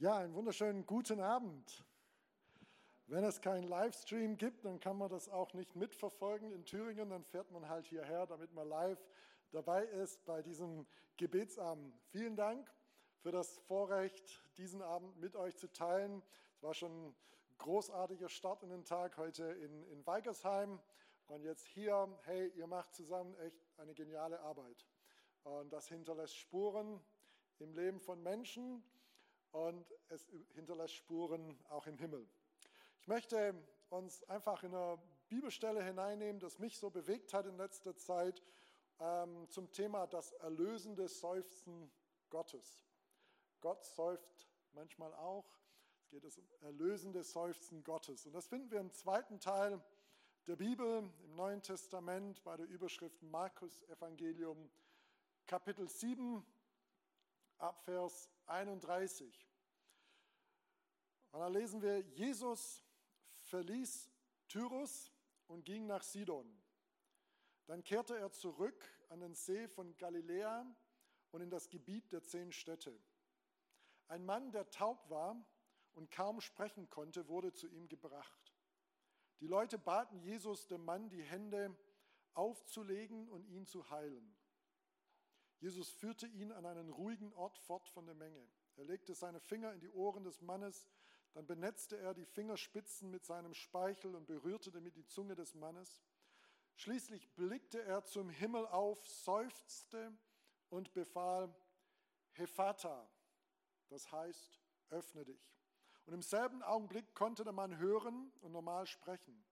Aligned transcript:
Ja, 0.00 0.18
einen 0.18 0.32
wunderschönen 0.32 0.86
guten 0.86 1.18
Abend. 1.18 1.84
Wenn 3.08 3.24
es 3.24 3.40
keinen 3.40 3.64
Livestream 3.64 4.36
gibt, 4.36 4.64
dann 4.64 4.78
kann 4.78 4.96
man 4.96 5.10
das 5.10 5.28
auch 5.28 5.54
nicht 5.54 5.74
mitverfolgen 5.74 6.52
in 6.52 6.64
Thüringen. 6.64 7.10
Dann 7.10 7.24
fährt 7.24 7.50
man 7.50 7.68
halt 7.68 7.84
hierher, 7.88 8.24
damit 8.28 8.54
man 8.54 8.68
live 8.68 9.04
dabei 9.50 9.82
ist 9.86 10.24
bei 10.24 10.40
diesem 10.40 10.86
Gebetsabend. 11.16 11.98
Vielen 12.12 12.36
Dank 12.36 12.72
für 13.22 13.32
das 13.32 13.58
Vorrecht, 13.66 14.40
diesen 14.56 14.82
Abend 14.82 15.18
mit 15.18 15.34
euch 15.34 15.56
zu 15.56 15.66
teilen. 15.66 16.22
Es 16.54 16.62
war 16.62 16.74
schon 16.74 17.08
ein 17.08 17.16
großartiger 17.58 18.28
Start 18.28 18.62
in 18.62 18.70
den 18.70 18.84
Tag 18.84 19.16
heute 19.16 19.46
in, 19.46 19.84
in 19.88 20.06
Weigersheim. 20.06 20.78
Und 21.26 21.42
jetzt 21.42 21.66
hier, 21.66 22.08
hey, 22.22 22.52
ihr 22.54 22.68
macht 22.68 22.94
zusammen 22.94 23.34
echt 23.38 23.68
eine 23.78 23.94
geniale 23.94 24.38
Arbeit. 24.42 24.86
Und 25.42 25.72
das 25.72 25.88
hinterlässt 25.88 26.36
Spuren 26.36 27.00
im 27.58 27.74
Leben 27.74 27.98
von 27.98 28.22
Menschen 28.22 28.84
und 29.66 29.92
es 30.08 30.24
hinterlässt 30.54 30.94
Spuren 30.94 31.58
auch 31.68 31.86
im 31.86 31.98
Himmel. 31.98 32.28
Ich 33.00 33.08
möchte 33.08 33.54
uns 33.88 34.22
einfach 34.24 34.62
in 34.62 34.72
eine 34.72 34.98
Bibelstelle 35.28 35.82
hineinnehmen, 35.82 36.40
das 36.40 36.58
mich 36.58 36.78
so 36.78 36.90
bewegt 36.90 37.34
hat 37.34 37.46
in 37.46 37.56
letzter 37.56 37.96
Zeit, 37.96 38.42
ähm, 39.00 39.48
zum 39.50 39.70
Thema 39.72 40.06
das 40.06 40.32
erlösende 40.32 41.08
Seufzen 41.08 41.90
Gottes. 42.30 42.84
Gott 43.60 43.84
seufzt 43.84 44.46
manchmal 44.72 45.12
auch. 45.14 45.46
Es 46.02 46.08
geht 46.08 46.24
um 46.24 46.48
erlösende 46.60 47.24
Seufzen 47.24 47.82
Gottes. 47.82 48.26
Und 48.26 48.34
das 48.34 48.46
finden 48.46 48.70
wir 48.70 48.78
im 48.78 48.92
zweiten 48.92 49.40
Teil 49.40 49.82
der 50.46 50.56
Bibel, 50.56 51.10
im 51.24 51.34
Neuen 51.34 51.62
Testament, 51.62 52.42
bei 52.44 52.56
der 52.56 52.66
Überschrift 52.66 53.20
Markus 53.22 53.82
Evangelium, 53.88 54.70
Kapitel 55.46 55.88
7, 55.88 56.44
ab 57.58 57.82
Vers 57.82 58.30
31. 58.46 59.47
Und 61.30 61.40
da 61.40 61.48
lesen 61.48 61.82
wir, 61.82 62.00
Jesus 62.00 62.82
verließ 63.44 64.10
Tyrus 64.48 65.12
und 65.46 65.64
ging 65.64 65.86
nach 65.86 66.02
Sidon. 66.02 66.46
Dann 67.66 67.84
kehrte 67.84 68.16
er 68.16 68.32
zurück 68.32 68.82
an 69.10 69.20
den 69.20 69.34
See 69.34 69.68
von 69.68 69.96
Galiläa 69.96 70.66
und 71.30 71.40
in 71.42 71.50
das 71.50 71.68
Gebiet 71.68 72.12
der 72.12 72.22
zehn 72.22 72.52
Städte. 72.52 72.98
Ein 74.08 74.24
Mann, 74.24 74.52
der 74.52 74.70
taub 74.70 75.10
war 75.10 75.36
und 75.94 76.10
kaum 76.10 76.40
sprechen 76.40 76.88
konnte, 76.88 77.28
wurde 77.28 77.52
zu 77.52 77.68
ihm 77.68 77.88
gebracht. 77.88 78.54
Die 79.40 79.46
Leute 79.46 79.78
baten 79.78 80.18
Jesus, 80.20 80.66
dem 80.66 80.84
Mann 80.84 81.10
die 81.10 81.22
Hände 81.22 81.76
aufzulegen 82.34 83.28
und 83.28 83.46
ihn 83.46 83.66
zu 83.66 83.88
heilen. 83.90 84.34
Jesus 85.60 85.90
führte 85.90 86.26
ihn 86.26 86.52
an 86.52 86.66
einen 86.66 86.88
ruhigen 86.88 87.32
Ort 87.34 87.58
fort 87.58 87.88
von 87.88 88.06
der 88.06 88.14
Menge. 88.14 88.48
Er 88.76 88.84
legte 88.84 89.14
seine 89.14 89.40
Finger 89.40 89.72
in 89.72 89.80
die 89.80 89.90
Ohren 89.90 90.24
des 90.24 90.40
Mannes, 90.40 90.86
dann 91.32 91.46
benetzte 91.46 91.96
er 91.98 92.14
die 92.14 92.24
Fingerspitzen 92.24 93.10
mit 93.10 93.24
seinem 93.24 93.54
Speichel 93.54 94.14
und 94.14 94.26
berührte 94.26 94.70
damit 94.70 94.96
die 94.96 95.06
Zunge 95.06 95.34
des 95.34 95.54
Mannes. 95.54 96.02
Schließlich 96.76 97.34
blickte 97.34 97.82
er 97.82 98.04
zum 98.04 98.30
Himmel 98.30 98.66
auf, 98.66 99.06
seufzte 99.06 100.16
und 100.70 100.92
befahl, 100.92 101.54
Hephata, 102.32 103.08
das 103.88 104.10
heißt, 104.12 104.60
öffne 104.90 105.24
dich. 105.24 105.54
Und 106.06 106.14
im 106.14 106.22
selben 106.22 106.62
Augenblick 106.62 107.14
konnte 107.14 107.44
der 107.44 107.52
Mann 107.52 107.76
hören 107.78 108.32
und 108.40 108.52
normal 108.52 108.86
sprechen. 108.86 109.44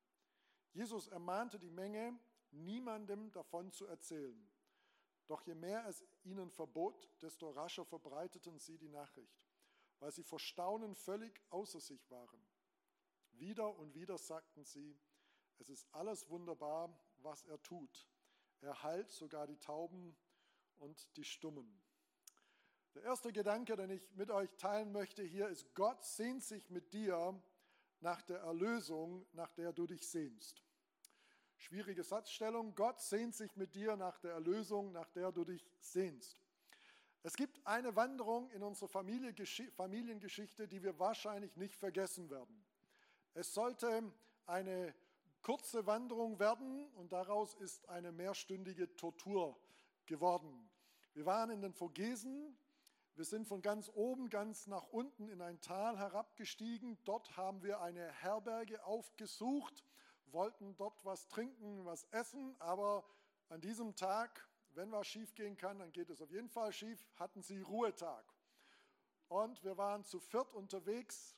Jesus 0.73 1.09
ermahnte 1.09 1.59
die 1.59 1.71
Menge, 1.71 2.19
niemandem 2.51 3.33
davon 3.33 3.73
zu 3.73 3.87
erzählen. 3.87 4.49
Doch 5.27 5.43
je 5.43 5.55
mehr 5.55 5.87
es 5.87 6.05
ihnen 6.23 6.51
verbot, 6.51 7.11
desto 7.21 7.51
rascher 7.51 7.85
verbreiteten 7.85 8.59
sie 8.59 8.79
die 8.79 8.89
Nachricht, 8.89 9.46
weil 10.01 10.13
sie 10.13 10.23
vor 10.23 10.39
Staunen 10.39 10.95
völlig 10.95 11.43
außer 11.51 11.81
sich 11.81 12.11
waren. 12.11 12.41
Wieder 13.33 13.77
und 13.77 13.95
wieder 13.95 14.19
sagten 14.19 14.65
sie, 14.65 14.99
es 15.59 15.69
ist 15.69 15.87
alles 15.93 16.29
wunderbar, 16.29 16.99
was 17.19 17.45
er 17.45 17.61
tut. 17.63 18.09
Er 18.61 18.83
heilt 18.83 19.11
sogar 19.11 19.47
die 19.47 19.59
Tauben 19.59 20.17
und 20.77 21.17
die 21.17 21.25
Stummen. 21.25 21.83
Der 22.95 23.03
erste 23.03 23.33
Gedanke, 23.33 23.77
den 23.77 23.91
ich 23.91 24.11
mit 24.15 24.31
euch 24.31 24.55
teilen 24.57 24.91
möchte 24.93 25.23
hier, 25.23 25.49
ist, 25.49 25.75
Gott 25.75 26.03
sehnt 26.03 26.43
sich 26.43 26.71
mit 26.71 26.93
dir 26.95 27.39
nach 28.01 28.23
der 28.23 28.39
Erlösung, 28.39 29.27
nach 29.33 29.53
der 29.53 29.73
du 29.73 29.87
dich 29.87 30.09
sehnst. 30.09 30.63
Schwierige 31.57 32.05
Satzstellung. 32.05 32.75
Gott 32.75 33.01
sehnt 33.01 33.35
sich 33.35 33.55
mit 33.57 33.75
dir 33.75 33.97
nach 33.97 34.19
der 34.19 34.33
Erlösung, 34.33 34.93
nach 34.93 35.11
der 35.11 35.33
du 35.33 35.45
dich 35.45 35.67
sehnst. 35.81 36.46
Es 37.27 37.35
gibt 37.35 37.67
eine 37.67 37.97
Wanderung 37.97 38.49
in 38.53 38.63
unserer 38.63 38.87
Familiengeschichte, 38.87 40.69
die 40.69 40.81
wir 40.85 40.97
wahrscheinlich 41.01 41.57
nicht 41.57 41.75
vergessen 41.75 42.31
werden. 42.31 42.65
Es 43.35 43.53
sollte 43.53 44.13
eine 44.47 44.95
kurze 45.43 45.89
Wanderung 45.89 46.39
werden 46.39 46.89
und 46.93 47.11
daraus 47.11 47.55
ist 47.55 47.89
eine 47.89 48.13
mehrstündige 48.13 48.95
Tortur 48.95 49.59
geworden. 50.07 50.71
Wir 51.15 51.27
waren 51.27 51.51
in 51.51 51.63
den 51.63 51.73
Vogesen, 51.73 52.57
wir 53.17 53.25
sind 53.25 53.49
von 53.49 53.61
ganz 53.61 53.91
oben 53.93 54.31
ganz 54.31 54.69
nach 54.69 54.87
unten 54.93 55.29
in 55.29 55.43
ein 55.43 55.61
Tal 55.61 55.99
herabgestiegen. 55.99 56.97
Dort 57.03 57.37
haben 57.37 57.61
wir 57.65 57.81
eine 57.81 58.07
Herberge 58.23 58.85
aufgesucht 58.85 59.83
wollten 60.31 60.77
dort 60.77 61.05
was 61.05 61.27
trinken, 61.27 61.85
was 61.85 62.05
essen, 62.13 62.55
aber 62.61 63.05
an 63.49 63.61
diesem 63.61 63.97
Tag, 63.97 64.47
wenn 64.77 64.93
was 64.93 65.07
schief 65.07 65.35
gehen 65.35 65.57
kann, 65.57 65.79
dann 65.79 65.91
geht 65.93 66.11
es 66.11 66.21
auf 66.21 66.31
jeden 66.31 66.51
Fall 66.51 66.73
schief, 66.73 67.05
hatten 67.17 67.43
sie 67.43 67.61
Ruhetag. 67.61 68.25
Und 69.29 69.63
wir 69.65 69.77
waren 69.77 70.05
zu 70.05 70.21
viert 70.21 70.53
unterwegs, 70.53 71.37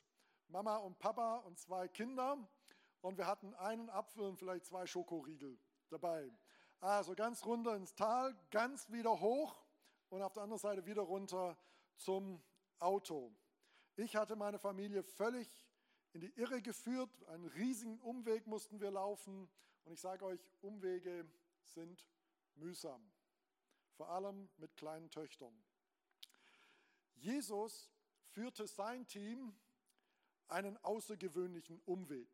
Mama 0.49 0.77
und 0.77 0.99
Papa 0.99 1.37
und 1.37 1.57
zwei 1.57 1.87
Kinder. 1.87 2.37
Und 3.01 3.17
wir 3.17 3.25
hatten 3.25 3.53
einen 3.55 3.89
Apfel 3.89 4.23
und 4.23 4.37
vielleicht 4.37 4.65
zwei 4.65 4.85
Schokoriegel 4.85 5.57
dabei. 5.89 6.29
Also 6.81 7.15
ganz 7.15 7.45
runter 7.45 7.75
ins 7.75 7.95
Tal, 7.95 8.35
ganz 8.51 8.89
wieder 8.91 9.19
hoch 9.19 9.63
und 10.09 10.21
auf 10.21 10.33
der 10.33 10.43
anderen 10.43 10.59
Seite 10.59 10.85
wieder 10.85 11.01
runter 11.01 11.57
zum 11.95 12.43
Auto. 12.79 13.33
Ich 13.95 14.15
hatte 14.15 14.35
meine 14.35 14.59
Familie 14.59 15.03
völlig 15.03 15.47
in 16.13 16.21
die 16.21 16.31
Irre 16.35 16.61
geführt. 16.61 17.09
Einen 17.27 17.47
riesigen 17.47 17.99
Umweg 17.99 18.47
mussten 18.47 18.79
wir 18.79 18.91
laufen. 18.91 19.49
Und 19.85 19.93
ich 19.93 20.01
sage 20.01 20.25
euch, 20.25 20.39
Umwege 20.61 21.25
sind 21.63 22.05
mühsam. 22.55 23.01
Vor 23.99 24.11
allem 24.11 24.47
mit 24.55 24.77
kleinen 24.77 25.11
Töchtern. 25.11 25.53
Jesus 27.15 27.91
führte 28.29 28.65
sein 28.65 29.05
Team 29.07 29.53
einen 30.47 30.77
außergewöhnlichen 30.85 31.81
Umweg. 31.81 32.29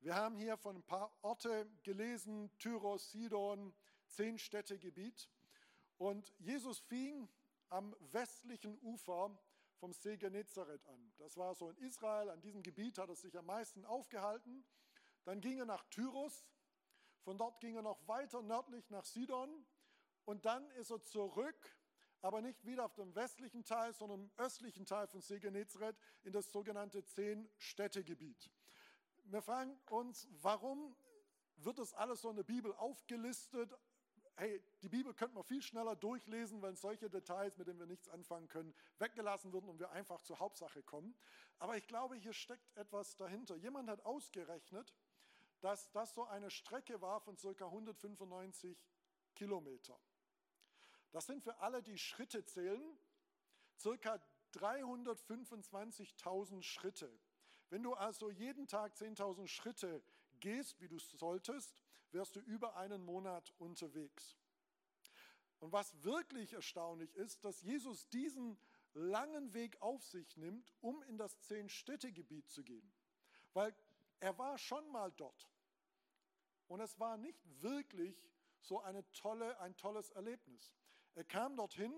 Wir 0.00 0.14
haben 0.14 0.36
hier 0.36 0.58
von 0.58 0.76
ein 0.76 0.82
paar 0.82 1.10
Orte 1.22 1.66
gelesen, 1.84 2.50
Tyros, 2.58 3.12
Sidon, 3.12 3.72
zehn 4.08 4.38
Städtegebiet. 4.38 5.30
Und 5.96 6.34
Jesus 6.38 6.80
fing 6.80 7.30
am 7.70 7.96
westlichen 8.12 8.78
Ufer 8.82 9.34
vom 9.78 9.94
See 9.94 10.18
Genezareth 10.18 10.86
an. 10.86 11.14
Das 11.16 11.38
war 11.38 11.54
so 11.54 11.70
in 11.70 11.78
Israel, 11.78 12.28
an 12.28 12.42
diesem 12.42 12.62
Gebiet 12.62 12.98
hat 12.98 13.08
er 13.08 13.16
sich 13.16 13.38
am 13.38 13.46
meisten 13.46 13.86
aufgehalten. 13.86 14.66
Dann 15.24 15.40
ging 15.40 15.60
er 15.60 15.64
nach 15.64 15.84
Tyrus, 15.84 16.44
von 17.22 17.38
dort 17.38 17.58
ging 17.62 17.76
er 17.76 17.82
noch 17.82 18.06
weiter 18.06 18.42
nördlich 18.42 18.90
nach 18.90 19.06
Sidon 19.06 19.64
und 20.24 20.44
dann 20.44 20.70
ist 20.72 20.90
er 20.90 21.02
zurück, 21.02 21.76
aber 22.20 22.40
nicht 22.40 22.64
wieder 22.64 22.84
auf 22.84 22.94
dem 22.94 23.14
westlichen 23.14 23.64
Teil, 23.64 23.92
sondern 23.92 24.22
im 24.22 24.32
östlichen 24.36 24.86
Teil 24.86 25.06
von 25.08 25.20
See 25.20 25.40
Genezareth 25.40 25.96
in 26.22 26.32
das 26.32 26.50
sogenannte 26.52 27.04
Zehn-Städtegebiet. 27.04 28.50
Wir 29.24 29.42
fragen 29.42 29.78
uns, 29.90 30.28
warum 30.40 30.96
wird 31.56 31.78
das 31.78 31.94
alles 31.94 32.20
so 32.20 32.30
in 32.30 32.36
der 32.36 32.42
Bibel 32.44 32.72
aufgelistet, 32.74 33.76
hey, 34.36 34.62
die 34.82 34.88
Bibel 34.88 35.14
könnte 35.14 35.34
man 35.34 35.44
viel 35.44 35.62
schneller 35.62 35.96
durchlesen, 35.96 36.62
wenn 36.62 36.76
solche 36.76 37.10
Details, 37.10 37.58
mit 37.58 37.68
denen 37.68 37.78
wir 37.78 37.86
nichts 37.86 38.08
anfangen 38.08 38.48
können, 38.48 38.74
weggelassen 38.98 39.52
würden 39.52 39.68
und 39.68 39.78
wir 39.78 39.90
einfach 39.90 40.22
zur 40.22 40.38
Hauptsache 40.38 40.82
kommen. 40.82 41.14
Aber 41.58 41.76
ich 41.76 41.86
glaube, 41.86 42.16
hier 42.16 42.32
steckt 42.32 42.76
etwas 42.76 43.16
dahinter. 43.16 43.56
Jemand 43.56 43.88
hat 43.88 44.04
ausgerechnet, 44.04 44.94
dass 45.60 45.90
das 45.92 46.14
so 46.14 46.24
eine 46.24 46.50
Strecke 46.50 47.00
war 47.00 47.20
von 47.20 47.36
ca. 47.36 47.66
195 47.66 48.82
Kilometer. 49.42 49.98
Das 51.10 51.26
sind 51.26 51.42
für 51.42 51.58
alle, 51.58 51.82
die 51.82 51.98
Schritte 51.98 52.44
zählen, 52.44 52.96
ca. 53.82 54.22
325.000 54.54 56.62
Schritte. 56.62 57.12
Wenn 57.68 57.82
du 57.82 57.94
also 57.94 58.30
jeden 58.30 58.68
Tag 58.68 58.94
10.000 58.94 59.48
Schritte 59.48 60.00
gehst, 60.38 60.80
wie 60.80 60.86
du 60.86 61.00
solltest, 61.00 61.82
wärst 62.12 62.36
du 62.36 62.40
über 62.40 62.76
einen 62.76 63.04
Monat 63.04 63.52
unterwegs. 63.58 64.36
Und 65.58 65.72
was 65.72 66.04
wirklich 66.04 66.52
erstaunlich 66.52 67.12
ist, 67.16 67.44
dass 67.44 67.62
Jesus 67.62 68.08
diesen 68.10 68.56
langen 68.94 69.52
Weg 69.54 69.82
auf 69.82 70.04
sich 70.04 70.36
nimmt, 70.36 70.72
um 70.80 71.02
in 71.02 71.18
das 71.18 71.40
Zehn-Städte-Gebiet 71.40 72.48
zu 72.48 72.62
gehen. 72.62 72.92
Weil 73.54 73.74
er 74.20 74.38
war 74.38 74.56
schon 74.56 74.88
mal 74.92 75.10
dort. 75.10 75.50
Und 76.68 76.80
es 76.80 77.00
war 77.00 77.16
nicht 77.16 77.40
wirklich 77.60 78.31
so 78.62 78.80
eine 78.80 79.10
tolle, 79.12 79.58
ein 79.60 79.76
tolles 79.76 80.10
Erlebnis. 80.10 80.72
Er 81.14 81.24
kam 81.24 81.56
dorthin, 81.56 81.92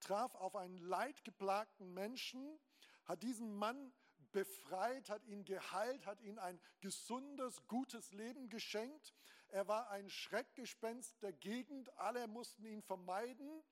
traf 0.00 0.34
auf 0.34 0.56
einen 0.56 0.78
leidgeplagten 0.78 1.92
Menschen, 1.92 2.58
hat 3.04 3.22
diesen 3.22 3.56
Mann 3.56 3.92
befreit, 4.32 5.08
hat 5.08 5.24
ihn 5.24 5.44
geheilt, 5.44 6.06
hat 6.06 6.20
ihm 6.20 6.38
ein 6.38 6.60
gesundes, 6.80 7.66
gutes 7.66 8.12
Leben 8.12 8.48
geschenkt. 8.48 9.14
Er 9.48 9.66
war 9.66 9.90
ein 9.90 10.08
Schreckgespenst 10.10 11.22
der 11.22 11.32
Gegend, 11.32 11.90
alle 11.98 12.26
mussten 12.28 12.64
ihn 12.64 12.82
vermeiden. 12.82 13.62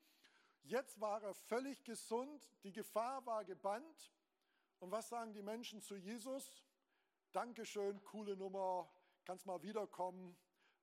Jetzt 0.62 1.00
war 1.00 1.23
er 1.23 1.35
völlig 1.35 1.85
gesund, 1.85 2.49
die 2.65 2.73
Gefahr 2.73 3.25
war 3.27 3.44
gebannt. 3.44 4.12
Und 4.79 4.91
was 4.91 5.09
sagen 5.09 5.33
die 5.33 5.43
Menschen 5.43 5.81
zu 5.83 5.97
Jesus? 5.97 6.65
Dankeschön, 7.33 8.03
coole 8.03 8.37
Nummer, 8.37 8.91
kannst 9.25 9.47
mal 9.47 9.62
wiederkommen. 9.62 10.37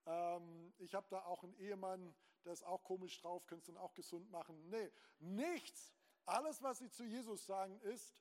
Ähm, 0.06 0.74
ich 0.80 0.94
habe 0.96 1.08
da 1.10 1.24
auch 1.24 1.44
einen 1.44 1.56
Ehemann, 1.56 2.14
der 2.46 2.54
ist 2.54 2.64
auch 2.64 2.84
komisch 2.84 3.20
drauf, 3.20 3.46
könntest 3.48 3.70
du 3.70 3.74
ihn 3.74 3.78
auch 3.78 3.94
gesund 3.94 4.30
machen. 4.30 4.70
Nee, 4.70 4.92
nichts. 5.20 5.94
Alles, 6.26 6.62
was 6.62 6.80
sie 6.80 6.90
zu 6.90 7.04
Jesus 7.04 7.46
sagen, 7.46 7.80
ist, 7.82 8.16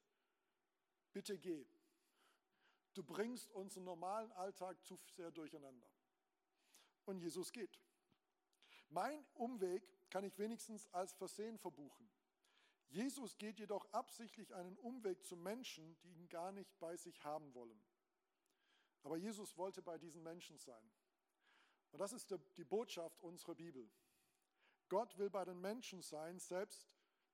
bitte 1.12 1.38
geh. 1.38 1.66
Du 2.94 3.02
bringst 3.02 3.50
unseren 3.52 3.84
normalen 3.84 4.30
Alltag 4.32 4.82
zu 4.84 4.98
sehr 5.06 5.30
durcheinander. 5.30 5.88
Und 7.04 7.18
Jesus 7.18 7.52
geht. 7.52 7.80
Mein 8.88 9.24
Umweg 9.34 9.82
kann 10.10 10.24
ich 10.24 10.38
wenigstens 10.38 10.86
als 10.92 11.14
Versehen 11.14 11.58
verbuchen. 11.58 12.10
Jesus 12.88 13.38
geht 13.38 13.58
jedoch 13.58 13.90
absichtlich 13.92 14.54
einen 14.54 14.76
Umweg 14.76 15.24
zu 15.24 15.34
Menschen, 15.34 15.98
die 16.02 16.12
ihn 16.12 16.28
gar 16.28 16.52
nicht 16.52 16.78
bei 16.78 16.94
sich 16.96 17.24
haben 17.24 17.54
wollen. 17.54 17.82
Aber 19.02 19.16
Jesus 19.16 19.56
wollte 19.56 19.80
bei 19.80 19.96
diesen 19.96 20.22
Menschen 20.22 20.58
sein. 20.58 20.92
Und 21.92 21.98
das 21.98 22.12
ist 22.12 22.34
die 22.56 22.64
Botschaft 22.64 23.20
unserer 23.22 23.54
Bibel. 23.54 23.88
Gott 24.88 25.16
will 25.18 25.30
bei 25.30 25.44
den 25.44 25.60
Menschen 25.60 26.02
sein, 26.02 26.38
selbst 26.38 26.90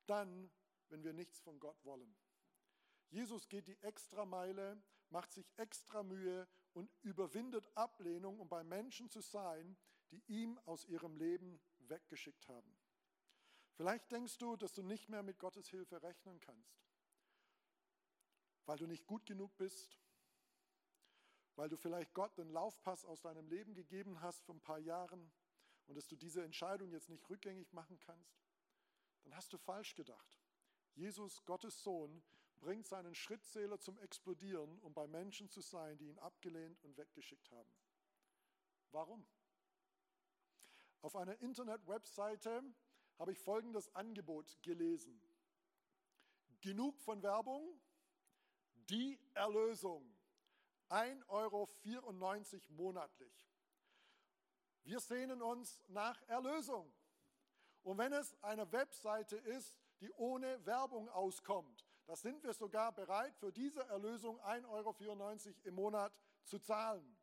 dann, 0.07 0.51
wenn 0.89 1.03
wir 1.03 1.13
nichts 1.13 1.41
von 1.41 1.59
Gott 1.59 1.85
wollen. 1.85 2.17
Jesus 3.09 3.49
geht 3.49 3.69
die 3.69 3.81
extra 3.83 4.25
Meile, 4.25 4.81
macht 5.11 5.33
sich 5.33 5.51
extra 5.57 6.03
Mühe 6.03 6.47
und 6.73 6.91
überwindet 7.03 7.69
Ablehnung, 7.77 8.39
um 8.39 8.49
bei 8.49 8.63
Menschen 8.63 9.09
zu 9.11 9.21
sein, 9.21 9.77
die 10.11 10.23
ihm 10.27 10.59
aus 10.67 10.85
ihrem 10.85 11.17
Leben 11.17 11.61
weggeschickt 11.79 12.49
haben. 12.49 12.77
Vielleicht 13.75 14.11
denkst 14.11 14.39
du, 14.39 14.57
dass 14.57 14.73
du 14.73 14.83
nicht 14.83 15.09
mehr 15.09 15.23
mit 15.23 15.39
Gottes 15.39 15.69
Hilfe 15.69 16.03
rechnen 16.03 16.41
kannst, 16.41 16.85
weil 18.67 18.79
du 18.79 18.87
nicht 18.87 19.07
gut 19.07 19.25
genug 19.25 19.57
bist, 19.57 19.99
weil 21.59 21.69
du 21.69 21.77
vielleicht 21.77 22.15
Gott 22.15 22.39
den 22.39 22.51
Laufpass 22.51 23.05
aus 23.05 23.21
deinem 23.23 23.49
Leben 23.49 23.75
gegeben 23.75 24.21
hast 24.21 24.45
vor 24.45 24.55
ein 24.55 24.61
paar 24.61 24.79
Jahren 24.79 25.29
und 25.89 25.97
dass 25.97 26.07
du 26.07 26.15
diese 26.15 26.45
Entscheidung 26.45 26.93
jetzt 26.93 27.09
nicht 27.09 27.29
rückgängig 27.29 27.73
machen 27.73 27.99
kannst. 27.99 28.47
Dann 29.25 29.35
hast 29.35 29.53
du 29.53 29.59
falsch 29.59 29.97
gedacht. 29.97 30.41
Jesus, 30.95 31.45
Gottes 31.47 31.83
Sohn, 31.83 32.23
bringt 32.61 32.87
seinen 32.87 33.13
Schrittzähler 33.13 33.81
zum 33.81 33.99
Explodieren, 33.99 34.79
um 34.79 34.95
bei 34.95 35.09
Menschen 35.09 35.51
zu 35.51 35.61
sein, 35.61 35.99
die 35.99 36.07
ihn 36.07 36.19
abgelehnt 36.21 36.81
und 36.85 36.97
weggeschickt 36.97 37.51
haben. 37.51 37.73
Warum? 38.93 39.27
Auf 41.03 41.17
einer 41.17 41.41
Internet-Webseite 41.41 42.63
habe 43.19 43.33
ich 43.33 43.39
folgendes 43.41 43.93
Angebot 43.97 44.63
gelesen. 44.63 45.21
Genug 46.61 47.01
von 47.01 47.21
Werbung, 47.21 47.81
die 48.89 49.19
Erlösung. 49.35 50.18
1,94 50.91 51.29
Euro 51.29 51.69
monatlich. 52.69 53.49
Wir 54.85 55.01
sehnen 55.01 55.43
uns 55.43 55.83
nach 55.89 56.21
Erlösung. 56.29 56.93
Und 57.83 57.99
wenn 57.99 58.13
es 58.13 58.35
eine 58.43 58.71
Webseite 58.73 59.37
ist, 59.37 59.75
die 60.01 60.11
ohne 60.13 60.65
Werbung 60.65 61.09
auskommt, 61.11 61.85
da 62.07 62.17
sind 62.17 62.43
wir 62.43 62.55
sogar 62.55 62.93
bereit, 62.93 63.37
für 63.37 63.53
diese 63.53 63.87
Erlösung 63.87 64.41
1,94 64.41 64.67
Euro 64.69 64.97
im 65.65 65.75
Monat 65.75 66.19
zu 66.45 66.59
zahlen. 66.59 67.19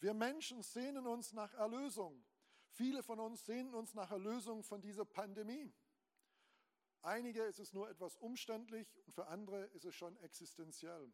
Wir 0.00 0.14
Menschen 0.14 0.62
sehnen 0.62 1.06
uns 1.06 1.32
nach 1.32 1.54
Erlösung. 1.54 2.24
Viele 2.70 3.02
von 3.02 3.20
uns 3.20 3.46
sehnen 3.46 3.72
uns 3.72 3.94
nach 3.94 4.10
Erlösung 4.10 4.64
von 4.64 4.82
dieser 4.82 5.04
Pandemie. 5.04 5.72
Einige 7.02 7.44
ist 7.44 7.60
es 7.60 7.72
nur 7.72 7.88
etwas 7.88 8.16
umständlich 8.16 8.98
und 9.06 9.14
für 9.14 9.28
andere 9.28 9.66
ist 9.66 9.84
es 9.84 9.94
schon 9.94 10.16
existenziell. 10.16 11.12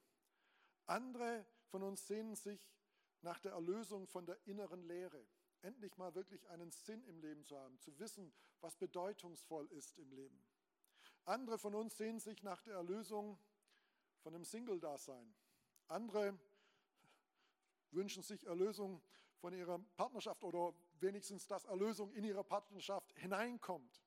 Andere 0.86 1.46
von 1.68 1.82
uns 1.82 2.06
sehnen 2.06 2.34
sich 2.34 2.70
nach 3.22 3.38
der 3.40 3.52
Erlösung 3.52 4.06
von 4.06 4.26
der 4.26 4.38
inneren 4.46 4.82
Leere. 4.82 5.26
Endlich 5.62 5.96
mal 5.96 6.14
wirklich 6.14 6.48
einen 6.48 6.70
Sinn 6.70 7.04
im 7.04 7.20
Leben 7.20 7.44
zu 7.44 7.56
haben, 7.56 7.78
zu 7.78 7.98
wissen, 7.98 8.32
was 8.60 8.76
bedeutungsvoll 8.76 9.70
ist 9.72 9.98
im 9.98 10.10
Leben. 10.12 10.42
Andere 11.24 11.58
von 11.58 11.74
uns 11.74 11.96
sehnen 11.96 12.18
sich 12.18 12.42
nach 12.42 12.62
der 12.62 12.74
Erlösung 12.74 13.38
von 14.22 14.32
dem 14.32 14.44
Single-Dasein. 14.44 15.34
Andere 15.88 16.38
wünschen 17.90 18.22
sich 18.22 18.46
Erlösung 18.46 19.02
von 19.38 19.52
ihrer 19.52 19.78
Partnerschaft 19.96 20.44
oder 20.44 20.74
wenigstens, 21.00 21.46
dass 21.46 21.64
Erlösung 21.64 22.12
in 22.12 22.24
ihre 22.24 22.44
Partnerschaft 22.44 23.12
hineinkommt. 23.18 24.02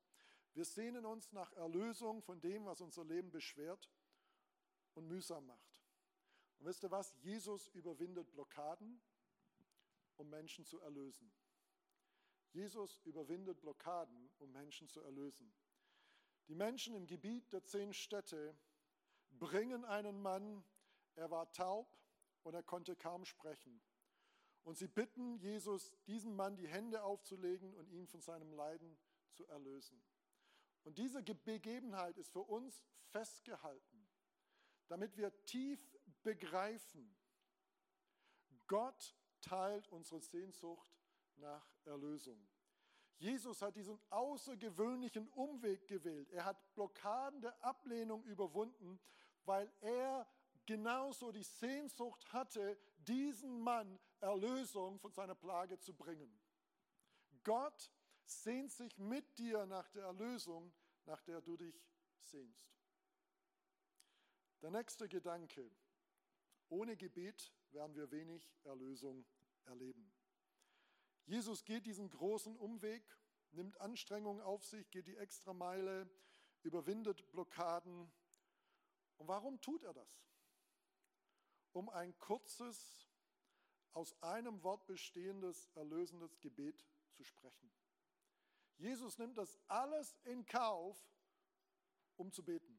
Wir 0.54 0.64
sehnen 0.64 1.04
uns 1.04 1.32
nach 1.32 1.52
Erlösung 1.52 2.22
von 2.22 2.40
dem, 2.40 2.64
was 2.64 2.80
unser 2.80 3.04
Leben 3.04 3.30
beschwert 3.30 3.90
und 4.94 5.08
mühsam 5.08 5.46
macht. 5.46 5.73
Und 6.64 6.70
wisst 6.70 6.82
ihr 6.82 6.90
was? 6.90 7.14
Jesus 7.20 7.68
überwindet 7.74 8.32
Blockaden, 8.32 8.98
um 10.16 10.30
Menschen 10.30 10.64
zu 10.64 10.80
erlösen. 10.80 11.30
Jesus 12.52 13.00
überwindet 13.00 13.60
Blockaden, 13.60 14.30
um 14.38 14.50
Menschen 14.50 14.88
zu 14.88 15.02
erlösen. 15.02 15.52
Die 16.48 16.54
Menschen 16.54 16.94
im 16.94 17.06
Gebiet 17.06 17.52
der 17.52 17.66
zehn 17.66 17.92
Städte 17.92 18.56
bringen 19.32 19.84
einen 19.84 20.22
Mann, 20.22 20.64
er 21.16 21.30
war 21.30 21.52
taub 21.52 21.98
und 22.44 22.54
er 22.54 22.62
konnte 22.62 22.96
kaum 22.96 23.26
sprechen. 23.26 23.82
Und 24.62 24.78
sie 24.78 24.88
bitten 24.88 25.36
Jesus, 25.36 25.94
diesem 26.06 26.34
Mann 26.34 26.56
die 26.56 26.68
Hände 26.68 27.02
aufzulegen 27.02 27.74
und 27.74 27.90
ihn 27.90 28.06
von 28.06 28.22
seinem 28.22 28.54
Leiden 28.54 28.96
zu 29.32 29.46
erlösen. 29.48 30.02
Und 30.84 30.96
diese 30.96 31.22
Begebenheit 31.22 32.16
ist 32.16 32.32
für 32.32 32.40
uns 32.40 32.86
festgehalten, 33.10 34.08
damit 34.88 35.18
wir 35.18 35.30
tief 35.44 35.93
begreifen, 36.24 37.14
Gott 38.66 39.14
teilt 39.40 39.88
unsere 39.88 40.20
Sehnsucht 40.20 40.88
nach 41.36 41.64
Erlösung. 41.84 42.44
Jesus 43.18 43.62
hat 43.62 43.76
diesen 43.76 44.00
außergewöhnlichen 44.10 45.28
Umweg 45.28 45.86
gewählt. 45.86 46.30
Er 46.30 46.44
hat 46.44 46.74
Blockaden 46.74 47.40
der 47.40 47.62
Ablehnung 47.64 48.24
überwunden, 48.24 49.00
weil 49.44 49.72
er 49.80 50.26
genauso 50.66 51.30
die 51.30 51.42
Sehnsucht 51.42 52.32
hatte, 52.32 52.78
diesen 52.98 53.60
Mann 53.60 54.00
Erlösung 54.20 54.98
von 54.98 55.12
seiner 55.12 55.34
Plage 55.34 55.78
zu 55.78 55.94
bringen. 55.94 56.40
Gott 57.44 57.92
sehnt 58.24 58.72
sich 58.72 58.98
mit 58.98 59.38
dir 59.38 59.66
nach 59.66 59.88
der 59.90 60.04
Erlösung, 60.04 60.72
nach 61.04 61.22
der 61.22 61.40
du 61.42 61.56
dich 61.56 61.84
sehnst. 62.22 62.74
Der 64.62 64.70
nächste 64.70 65.08
Gedanke. 65.08 65.70
Ohne 66.68 66.96
Gebet 66.96 67.52
werden 67.70 67.94
wir 67.94 68.10
wenig 68.10 68.42
Erlösung 68.64 69.24
erleben. 69.64 70.12
Jesus 71.26 71.64
geht 71.64 71.86
diesen 71.86 72.10
großen 72.10 72.56
Umweg, 72.56 73.02
nimmt 73.52 73.80
Anstrengungen 73.80 74.42
auf 74.42 74.64
sich, 74.64 74.90
geht 74.90 75.06
die 75.06 75.16
extra 75.16 75.52
Meile, 75.52 76.08
überwindet 76.62 77.30
Blockaden. 77.30 78.12
Und 79.16 79.28
warum 79.28 79.60
tut 79.60 79.84
er 79.84 79.94
das? 79.94 80.28
Um 81.72 81.88
ein 81.88 82.16
kurzes, 82.18 83.08
aus 83.92 84.20
einem 84.22 84.62
Wort 84.64 84.86
bestehendes, 84.86 85.68
erlösendes 85.74 86.40
Gebet 86.40 86.84
zu 87.12 87.22
sprechen. 87.24 87.70
Jesus 88.76 89.18
nimmt 89.18 89.38
das 89.38 89.56
alles 89.68 90.16
in 90.24 90.44
Kauf, 90.46 90.98
um 92.16 92.32
zu 92.32 92.44
beten. 92.44 92.73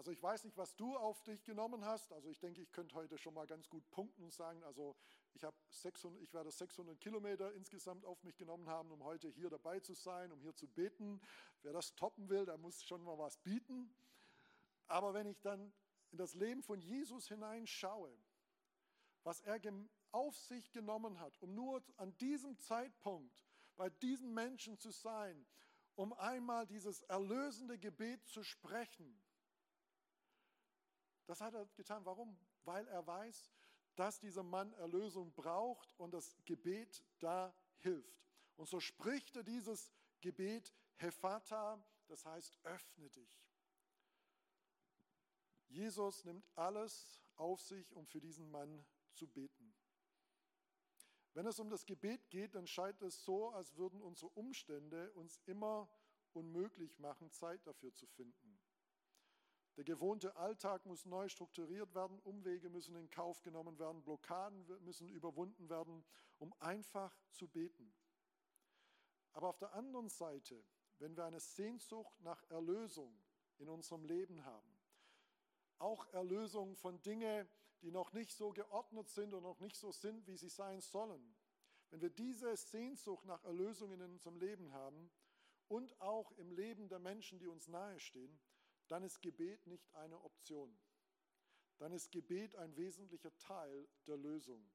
Also 0.00 0.12
ich 0.12 0.22
weiß 0.22 0.44
nicht, 0.44 0.56
was 0.56 0.74
du 0.76 0.96
auf 0.96 1.22
dich 1.24 1.44
genommen 1.44 1.84
hast. 1.84 2.10
Also 2.14 2.30
ich 2.30 2.38
denke, 2.38 2.62
ich 2.62 2.72
könnte 2.72 2.94
heute 2.94 3.18
schon 3.18 3.34
mal 3.34 3.46
ganz 3.46 3.68
gut 3.68 3.82
punkten 3.90 4.24
und 4.24 4.32
sagen, 4.32 4.64
also 4.64 4.96
ich, 5.34 5.44
habe 5.44 5.54
600, 5.68 6.22
ich 6.22 6.32
werde 6.32 6.50
600 6.50 6.98
Kilometer 6.98 7.52
insgesamt 7.52 8.06
auf 8.06 8.22
mich 8.22 8.34
genommen 8.38 8.66
haben, 8.66 8.90
um 8.92 9.04
heute 9.04 9.28
hier 9.28 9.50
dabei 9.50 9.78
zu 9.78 9.92
sein, 9.92 10.32
um 10.32 10.40
hier 10.40 10.54
zu 10.54 10.66
beten. 10.68 11.20
Wer 11.60 11.74
das 11.74 11.94
toppen 11.96 12.30
will, 12.30 12.46
der 12.46 12.56
muss 12.56 12.82
schon 12.82 13.04
mal 13.04 13.18
was 13.18 13.36
bieten. 13.36 13.94
Aber 14.86 15.12
wenn 15.12 15.26
ich 15.26 15.38
dann 15.42 15.70
in 16.12 16.16
das 16.16 16.32
Leben 16.32 16.62
von 16.62 16.80
Jesus 16.80 17.28
hineinschaue, 17.28 18.10
was 19.22 19.42
er 19.42 19.60
auf 20.12 20.34
sich 20.34 20.72
genommen 20.72 21.20
hat, 21.20 21.36
um 21.42 21.54
nur 21.54 21.82
an 21.98 22.16
diesem 22.16 22.56
Zeitpunkt 22.56 23.44
bei 23.76 23.90
diesen 23.90 24.32
Menschen 24.32 24.78
zu 24.78 24.92
sein, 24.92 25.46
um 25.94 26.14
einmal 26.14 26.66
dieses 26.66 27.02
erlösende 27.02 27.78
Gebet 27.78 28.26
zu 28.26 28.42
sprechen, 28.42 29.20
das 31.30 31.40
hat 31.40 31.54
er 31.54 31.64
getan. 31.76 32.04
Warum? 32.04 32.36
Weil 32.64 32.88
er 32.88 33.06
weiß, 33.06 33.52
dass 33.94 34.18
dieser 34.18 34.42
Mann 34.42 34.72
Erlösung 34.72 35.32
braucht 35.32 35.94
und 35.96 36.12
das 36.12 36.36
Gebet 36.44 37.04
da 37.20 37.54
hilft. 37.78 38.20
Und 38.56 38.68
so 38.68 38.80
spricht 38.80 39.36
er 39.36 39.44
dieses 39.44 39.92
Gebet, 40.20 40.74
Hephata, 40.96 41.80
das 42.08 42.26
heißt 42.26 42.58
öffne 42.64 43.08
dich. 43.10 43.40
Jesus 45.68 46.24
nimmt 46.24 46.44
alles 46.56 47.22
auf 47.36 47.60
sich, 47.60 47.94
um 47.94 48.08
für 48.08 48.20
diesen 48.20 48.50
Mann 48.50 48.84
zu 49.12 49.28
beten. 49.28 49.72
Wenn 51.34 51.46
es 51.46 51.60
um 51.60 51.70
das 51.70 51.86
Gebet 51.86 52.28
geht, 52.30 52.56
dann 52.56 52.66
scheint 52.66 53.00
es 53.02 53.24
so, 53.24 53.50
als 53.50 53.76
würden 53.76 54.02
unsere 54.02 54.32
Umstände 54.32 55.12
uns 55.12 55.40
immer 55.46 55.88
unmöglich 56.32 56.98
machen, 56.98 57.30
Zeit 57.30 57.64
dafür 57.68 57.94
zu 57.94 58.08
finden. 58.08 58.49
Der 59.76 59.84
gewohnte 59.84 60.34
Alltag 60.36 60.84
muss 60.84 61.06
neu 61.06 61.28
strukturiert 61.28 61.94
werden, 61.94 62.18
Umwege 62.20 62.68
müssen 62.68 62.96
in 62.96 63.08
Kauf 63.10 63.42
genommen 63.42 63.78
werden, 63.78 64.02
Blockaden 64.02 64.66
müssen 64.84 65.08
überwunden 65.08 65.68
werden, 65.68 66.04
um 66.38 66.52
einfach 66.58 67.16
zu 67.30 67.48
beten. 67.48 67.92
Aber 69.32 69.48
auf 69.48 69.58
der 69.58 69.72
anderen 69.74 70.08
Seite, 70.08 70.64
wenn 70.98 71.16
wir 71.16 71.24
eine 71.24 71.40
Sehnsucht 71.40 72.20
nach 72.20 72.42
Erlösung 72.50 73.16
in 73.58 73.68
unserem 73.68 74.04
Leben 74.04 74.44
haben, 74.44 74.76
auch 75.78 76.06
Erlösung 76.12 76.76
von 76.76 77.00
Dingen, 77.02 77.48
die 77.82 77.90
noch 77.90 78.12
nicht 78.12 78.32
so 78.32 78.50
geordnet 78.50 79.08
sind 79.08 79.32
und 79.32 79.42
noch 79.42 79.60
nicht 79.60 79.76
so 79.76 79.92
sind, 79.92 80.26
wie 80.26 80.36
sie 80.36 80.50
sein 80.50 80.80
sollen. 80.80 81.34
Wenn 81.90 82.02
wir 82.02 82.10
diese 82.10 82.56
Sehnsucht 82.56 83.24
nach 83.24 83.42
Erlösung 83.44 83.92
in 83.92 84.02
unserem 84.02 84.36
Leben 84.36 84.72
haben 84.72 85.10
und 85.68 85.98
auch 86.00 86.32
im 86.32 86.52
Leben 86.52 86.88
der 86.88 86.98
Menschen, 86.98 87.38
die 87.38 87.48
uns 87.48 87.68
nahestehen, 87.68 88.38
dann 88.90 89.04
ist 89.04 89.22
Gebet 89.22 89.66
nicht 89.68 89.94
eine 89.94 90.20
Option. 90.20 90.76
Dann 91.78 91.92
ist 91.92 92.10
Gebet 92.10 92.56
ein 92.56 92.76
wesentlicher 92.76 93.36
Teil 93.38 93.88
der 94.06 94.16
Lösung. 94.16 94.68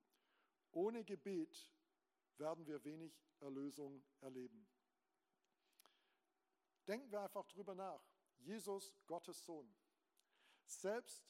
Ohne 0.72 1.03
Gebet 1.03 1.69
werden 2.38 2.65
wir 2.65 2.84
wenig 2.86 3.13
Erlösung 3.41 4.03
erleben. 4.22 4.65
Denken 6.88 7.12
wir 7.12 7.22
einfach 7.22 7.45
drüber 7.48 7.75
nach. 7.75 8.01
Jesus, 8.38 8.93
Gottes 9.05 9.43
Sohn. 9.43 9.75
Selbst, 10.63 11.27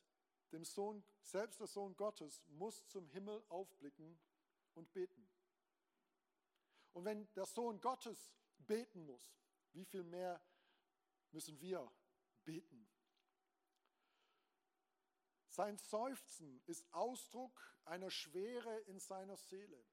dem 0.52 0.64
Sohn, 0.64 1.04
selbst 1.22 1.60
der 1.60 1.68
Sohn 1.68 1.96
Gottes 1.96 2.44
muss 2.48 2.88
zum 2.88 3.08
Himmel 3.08 3.44
aufblicken 3.50 4.20
und 4.76 4.94
beten. 4.94 5.28
Und 6.94 7.04
wenn 7.06 7.28
der 7.34 7.46
Sohn 7.46 7.82
Gottes 7.82 8.32
beten 8.60 9.06
muss, 9.06 9.36
wie 9.74 9.86
viel 9.86 10.04
mehr 10.04 10.40
müssen 11.32 11.60
wir 11.60 11.92
beten? 12.46 12.88
Sein 15.50 15.78
Seufzen 15.78 16.62
ist 16.66 16.86
Ausdruck 16.94 17.60
einer 17.86 18.12
Schwere 18.12 18.78
in 18.88 19.00
seiner 19.00 19.38
Seele. 19.38 19.84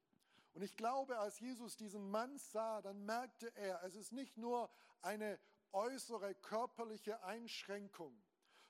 Und 0.54 0.62
ich 0.62 0.76
glaube, 0.76 1.18
als 1.18 1.40
Jesus 1.40 1.76
diesen 1.76 2.11
Mann 2.11 2.37
sah, 2.38 2.82
dann 2.82 3.04
merkte 3.04 3.54
er, 3.56 3.82
es 3.85 3.94
ist 3.94 4.12
nicht 4.12 4.37
nur 4.37 4.71
eine 5.00 5.38
äußere 5.73 6.35
körperliche 6.35 7.23
Einschränkung, 7.23 8.23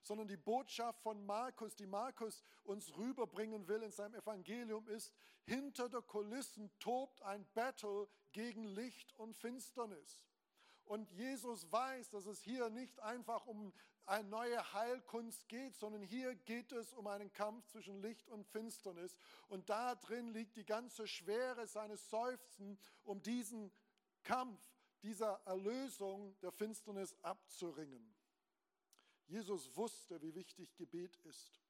sondern 0.02 0.28
die 0.28 0.36
Botschaft 0.36 1.00
von 1.00 1.24
Markus, 1.24 1.74
die 1.74 1.86
Markus 1.86 2.44
uns 2.64 2.96
rüberbringen 2.96 3.66
will 3.68 3.82
in 3.82 3.90
seinem 3.90 4.14
Evangelium, 4.14 4.86
ist, 4.88 5.12
hinter 5.44 5.88
der 5.88 6.02
Kulissen 6.02 6.70
tobt 6.78 7.22
ein 7.22 7.44
Battle 7.54 8.08
gegen 8.32 8.64
Licht 8.64 9.12
und 9.14 9.36
Finsternis. 9.36 10.22
Und 10.84 11.10
Jesus 11.12 11.70
weiß, 11.70 12.10
dass 12.10 12.26
es 12.26 12.42
hier 12.42 12.68
nicht 12.70 13.00
einfach 13.00 13.46
um 13.46 13.72
eine 14.04 14.28
neue 14.28 14.72
Heilkunst 14.72 15.48
geht, 15.48 15.76
sondern 15.76 16.02
hier 16.02 16.34
geht 16.34 16.72
es 16.72 16.92
um 16.92 17.06
einen 17.06 17.32
Kampf 17.32 17.66
zwischen 17.66 18.02
Licht 18.02 18.28
und 18.28 18.46
Finsternis. 18.46 19.16
Und 19.48 19.70
da 19.70 19.94
drin 19.94 20.28
liegt 20.32 20.56
die 20.56 20.66
ganze 20.66 21.06
Schwere 21.06 21.66
seines 21.66 22.10
Seufzen, 22.10 22.78
um 23.04 23.22
diesen 23.22 23.72
Kampf, 24.22 24.60
dieser 25.02 25.40
Erlösung 25.44 26.38
der 26.40 26.52
Finsternis 26.52 27.16
abzuringen. 27.22 28.14
Jesus 29.26 29.74
wusste, 29.76 30.20
wie 30.20 30.34
wichtig 30.34 30.74
Gebet 30.76 31.16
ist. 31.24 31.62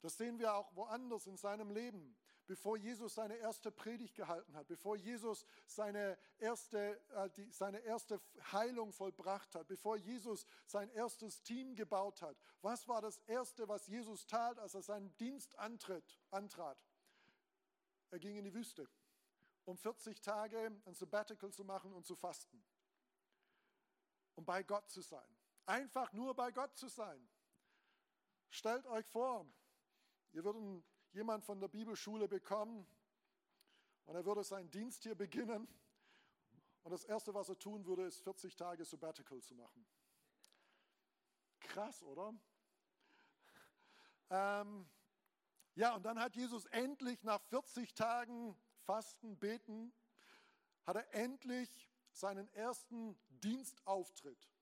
Das 0.00 0.18
sehen 0.18 0.38
wir 0.38 0.54
auch 0.54 0.74
woanders 0.74 1.26
in 1.26 1.36
seinem 1.36 1.70
Leben. 1.70 2.16
Bevor 2.46 2.76
Jesus 2.76 3.14
seine 3.14 3.36
erste 3.36 3.72
Predigt 3.72 4.14
gehalten 4.14 4.54
hat, 4.54 4.66
bevor 4.66 4.96
Jesus 4.96 5.46
seine 5.66 6.18
erste, 6.38 7.00
äh, 7.12 7.30
seine 7.50 7.78
erste 7.78 8.20
Heilung 8.52 8.92
vollbracht 8.92 9.54
hat, 9.54 9.66
bevor 9.66 9.96
Jesus 9.96 10.44
sein 10.66 10.90
erstes 10.90 11.42
Team 11.42 11.74
gebaut 11.74 12.20
hat, 12.20 12.36
was 12.60 12.86
war 12.86 13.00
das 13.00 13.18
Erste, 13.26 13.66
was 13.66 13.86
Jesus 13.86 14.26
tat, 14.26 14.58
als 14.58 14.74
er 14.74 14.82
seinen 14.82 15.16
Dienst 15.16 15.58
antritt, 15.58 16.20
antrat? 16.30 16.78
Er 18.10 18.18
ging 18.18 18.36
in 18.36 18.44
die 18.44 18.52
Wüste, 18.52 18.90
um 19.64 19.78
40 19.78 20.20
Tage 20.20 20.70
ein 20.84 20.94
Sabbatical 20.94 21.50
zu 21.50 21.64
machen 21.64 21.94
und 21.94 22.04
zu 22.04 22.14
fasten, 22.14 22.62
um 24.34 24.44
bei 24.44 24.62
Gott 24.62 24.90
zu 24.90 25.00
sein. 25.00 25.36
Einfach 25.64 26.12
nur 26.12 26.34
bei 26.34 26.52
Gott 26.52 26.76
zu 26.76 26.88
sein. 26.88 27.26
Stellt 28.50 28.86
euch 28.86 29.06
vor, 29.06 29.46
ihr 30.32 30.44
würdet 30.44 30.84
jemand 31.14 31.44
von 31.44 31.60
der 31.60 31.68
Bibelschule 31.68 32.28
bekommen 32.28 32.86
und 34.04 34.14
er 34.14 34.24
würde 34.24 34.44
seinen 34.44 34.70
Dienst 34.70 35.02
hier 35.04 35.14
beginnen 35.14 35.68
und 36.82 36.90
das 36.90 37.04
Erste, 37.04 37.32
was 37.32 37.48
er 37.48 37.58
tun 37.58 37.86
würde, 37.86 38.04
ist 38.04 38.20
40 38.20 38.56
Tage 38.56 38.84
Sabbatical 38.84 39.40
zu 39.40 39.54
machen. 39.54 39.86
Krass, 41.60 42.02
oder? 42.02 42.34
Ähm, 44.28 44.86
ja, 45.76 45.94
und 45.94 46.02
dann 46.04 46.20
hat 46.20 46.36
Jesus 46.36 46.66
endlich 46.66 47.22
nach 47.22 47.40
40 47.42 47.94
Tagen 47.94 48.56
Fasten, 48.84 49.38
Beten, 49.38 49.94
hat 50.84 50.96
er 50.96 51.14
endlich 51.14 51.90
seinen 52.12 52.48
ersten 52.52 53.18
Dienstauftritt. 53.28 54.52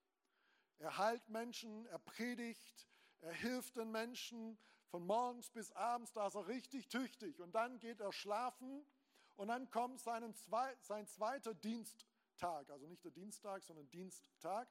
Er 0.78 0.96
heilt 0.98 1.28
Menschen, 1.28 1.86
er 1.86 1.98
predigt, 1.98 2.88
er 3.20 3.32
hilft 3.32 3.76
den 3.76 3.90
Menschen 3.90 4.58
von 4.92 5.04
morgens 5.06 5.50
bis 5.50 5.72
abends, 5.72 6.12
da 6.12 6.28
ist 6.28 6.36
er 6.36 6.46
richtig 6.46 6.88
tüchtig. 6.88 7.40
Und 7.40 7.54
dann 7.54 7.80
geht 7.80 8.00
er 8.00 8.12
schlafen 8.12 8.86
und 9.34 9.48
dann 9.48 9.68
kommt 9.70 10.00
seinen 10.00 10.34
zwei, 10.34 10.76
sein 10.80 11.08
zweiter 11.08 11.54
Diensttag, 11.54 12.70
also 12.70 12.86
nicht 12.86 13.02
der 13.02 13.10
Dienstag, 13.10 13.64
sondern 13.64 13.90
Diensttag. 13.90 14.68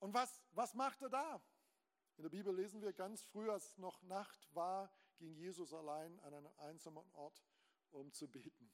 Und 0.00 0.12
was, 0.12 0.42
was 0.52 0.74
macht 0.74 1.02
er 1.02 1.10
da? 1.10 1.42
In 2.16 2.22
der 2.22 2.30
Bibel 2.30 2.54
lesen 2.54 2.82
wir 2.82 2.92
ganz 2.92 3.22
früh, 3.24 3.48
als 3.50 3.76
noch 3.76 4.02
Nacht 4.02 4.48
war, 4.54 4.90
ging 5.18 5.34
Jesus 5.34 5.72
allein 5.72 6.18
an 6.20 6.34
einen 6.34 6.58
einsamen 6.58 7.08
Ort, 7.12 7.44
um 7.90 8.10
zu 8.12 8.26
beten. 8.26 8.72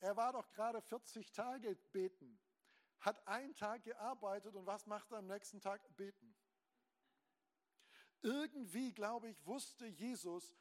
Er 0.00 0.16
war 0.16 0.32
doch 0.32 0.50
gerade 0.50 0.82
40 0.82 1.32
Tage 1.32 1.74
beten 1.92 2.38
hat 3.00 3.26
einen 3.28 3.54
Tag 3.54 3.84
gearbeitet 3.84 4.54
und 4.54 4.66
was 4.66 4.86
macht 4.86 5.10
er 5.12 5.18
am 5.18 5.26
nächsten 5.26 5.60
Tag? 5.60 5.80
Beten. 5.96 6.34
Irgendwie, 8.22 8.92
glaube 8.92 9.28
ich, 9.28 9.46
wusste 9.46 9.86
Jesus, 9.86 10.54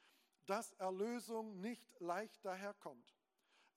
dass 0.46 0.74
Erlösung 0.74 1.60
nicht 1.60 2.00
leicht 2.00 2.44
daherkommt. 2.46 3.16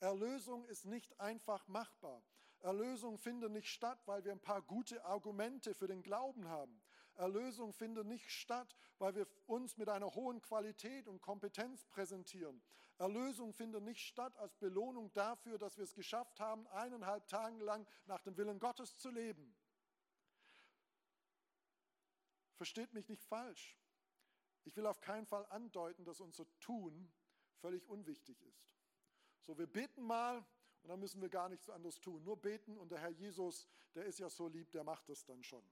Erlösung 0.01 0.65
ist 0.67 0.87
nicht 0.87 1.19
einfach 1.21 1.67
machbar. 1.69 2.23
Erlösung 2.61 3.19
findet 3.19 3.53
nicht 3.53 3.69
statt, 3.69 4.01
weil 4.07 4.25
wir 4.25 4.33
ein 4.33 4.41
paar 4.41 4.63
gute 4.63 5.05
Argumente 5.05 5.75
für 5.75 5.89
den 5.89 6.03
Glauben 6.03 6.49
haben. 6.49 6.81
Erlösung 7.15 7.73
findet 7.73 8.07
nicht 8.07 8.31
statt, 8.31 8.77
weil 8.99 9.15
wir 9.15 9.27
uns 9.47 9.77
mit 9.77 9.89
einer 9.89 10.15
hohen 10.15 10.41
Qualität 10.41 11.09
und 11.09 11.21
Kompetenz 11.21 11.85
präsentieren. 11.87 12.63
Erlösung 12.99 13.53
findet 13.53 13.83
nicht 13.83 14.07
statt 14.07 14.37
als 14.37 14.55
Belohnung 14.57 15.13
dafür, 15.13 15.59
dass 15.59 15.77
wir 15.77 15.85
es 15.85 15.95
geschafft 15.95 16.39
haben, 16.39 16.67
eineinhalb 16.69 17.27
Tage 17.29 17.63
lang 17.65 17.87
nach 18.07 18.21
dem 18.23 18.37
Willen 18.37 18.59
Gottes 18.59 18.99
zu 18.99 19.11
leben. 19.11 19.55
Versteht 22.61 22.93
mich 22.93 23.09
nicht 23.09 23.25
falsch. 23.25 23.75
Ich 24.65 24.77
will 24.77 24.87
auf 24.87 25.01
keinen 25.01 25.25
Fall 25.25 25.47
andeuten, 25.47 26.05
dass 26.05 26.21
unser 26.21 26.45
Tun 26.59 27.11
völlig 27.55 27.89
unwichtig 27.89 28.39
ist. 28.43 28.71
So, 29.41 29.57
wir 29.57 29.67
beten 29.67 30.03
mal 30.03 30.45
und 30.83 30.91
dann 30.91 31.01
müssen 31.01 31.23
wir 31.23 31.31
gar 31.31 31.49
nichts 31.49 31.71
anderes 31.71 31.99
tun. 32.03 32.23
Nur 32.23 32.37
beten 32.37 32.77
und 32.77 32.93
der 32.93 32.99
Herr 32.99 33.09
Jesus, 33.09 33.67
der 33.95 34.05
ist 34.05 34.19
ja 34.19 34.29
so 34.29 34.47
lieb, 34.47 34.71
der 34.73 34.85
macht 34.85 35.09
das 35.09 35.25
dann 35.25 35.43
schon. 35.43 35.65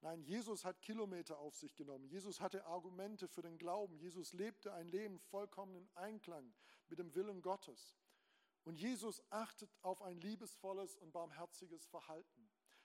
Nein, 0.00 0.22
Jesus 0.22 0.64
hat 0.64 0.80
Kilometer 0.80 1.38
auf 1.38 1.54
sich 1.54 1.76
genommen. 1.76 2.06
Jesus 2.06 2.40
hatte 2.40 2.64
Argumente 2.64 3.28
für 3.28 3.42
den 3.42 3.58
Glauben. 3.58 3.98
Jesus 3.98 4.32
lebte 4.32 4.72
ein 4.72 4.88
Leben 4.88 5.18
vollkommen 5.18 5.74
in 5.74 5.90
Einklang 5.94 6.54
mit 6.88 6.98
dem 6.98 7.14
Willen 7.14 7.42
Gottes. 7.42 7.98
Und 8.64 8.78
Jesus 8.78 9.22
achtet 9.28 9.76
auf 9.82 10.00
ein 10.00 10.16
liebesvolles 10.22 10.96
und 10.96 11.12
barmherziges 11.12 11.84
Verhalten. 11.84 12.37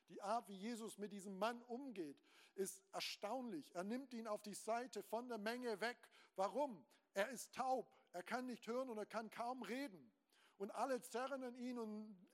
Die 0.10 0.22
Art, 0.22 0.48
wie 0.48 0.58
Jesus 0.58 0.98
mit 0.98 1.12
diesem 1.12 1.38
Mann 1.38 1.62
umgeht, 1.64 2.22
ist 2.56 2.84
erstaunlich. 2.92 3.74
Er 3.76 3.84
nimmt 3.84 4.14
ihn 4.14 4.28
auf 4.28 4.42
die 4.42 4.54
Seite 4.54 5.02
von 5.04 5.28
der 5.28 5.38
Menge 5.38 5.80
weg. 5.82 5.98
Warum? 6.36 6.86
Er 7.14 7.30
ist 7.30 7.54
taub, 7.54 7.96
er 8.12 8.24
kann 8.24 8.46
nicht 8.46 8.68
hören 8.68 8.90
und 8.90 8.98
er 8.98 9.06
kann 9.06 9.30
kaum 9.30 9.62
reden. 9.64 10.12
Und 10.58 10.72
alle 10.72 11.02
zerren 11.02 11.44
an 11.44 11.56
ihn 11.56 11.78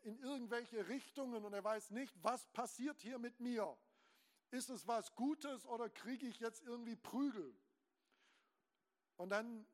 in 0.01 0.19
irgendwelche 0.19 0.87
Richtungen 0.87 1.43
und 1.43 1.53
er 1.53 1.63
weiß 1.63 1.91
nicht, 1.91 2.13
was 2.21 2.45
passiert 2.47 3.01
hier 3.01 3.17
mit 3.17 3.39
mir. 3.39 3.77
Ist 4.51 4.69
es 4.69 4.87
was 4.87 5.15
Gutes 5.15 5.65
oder 5.65 5.89
kriege 5.89 6.27
ich 6.27 6.39
jetzt 6.39 6.63
irgendwie 6.63 6.95
Prügel? 6.95 7.55
Und 9.17 9.29
dann 9.29 9.65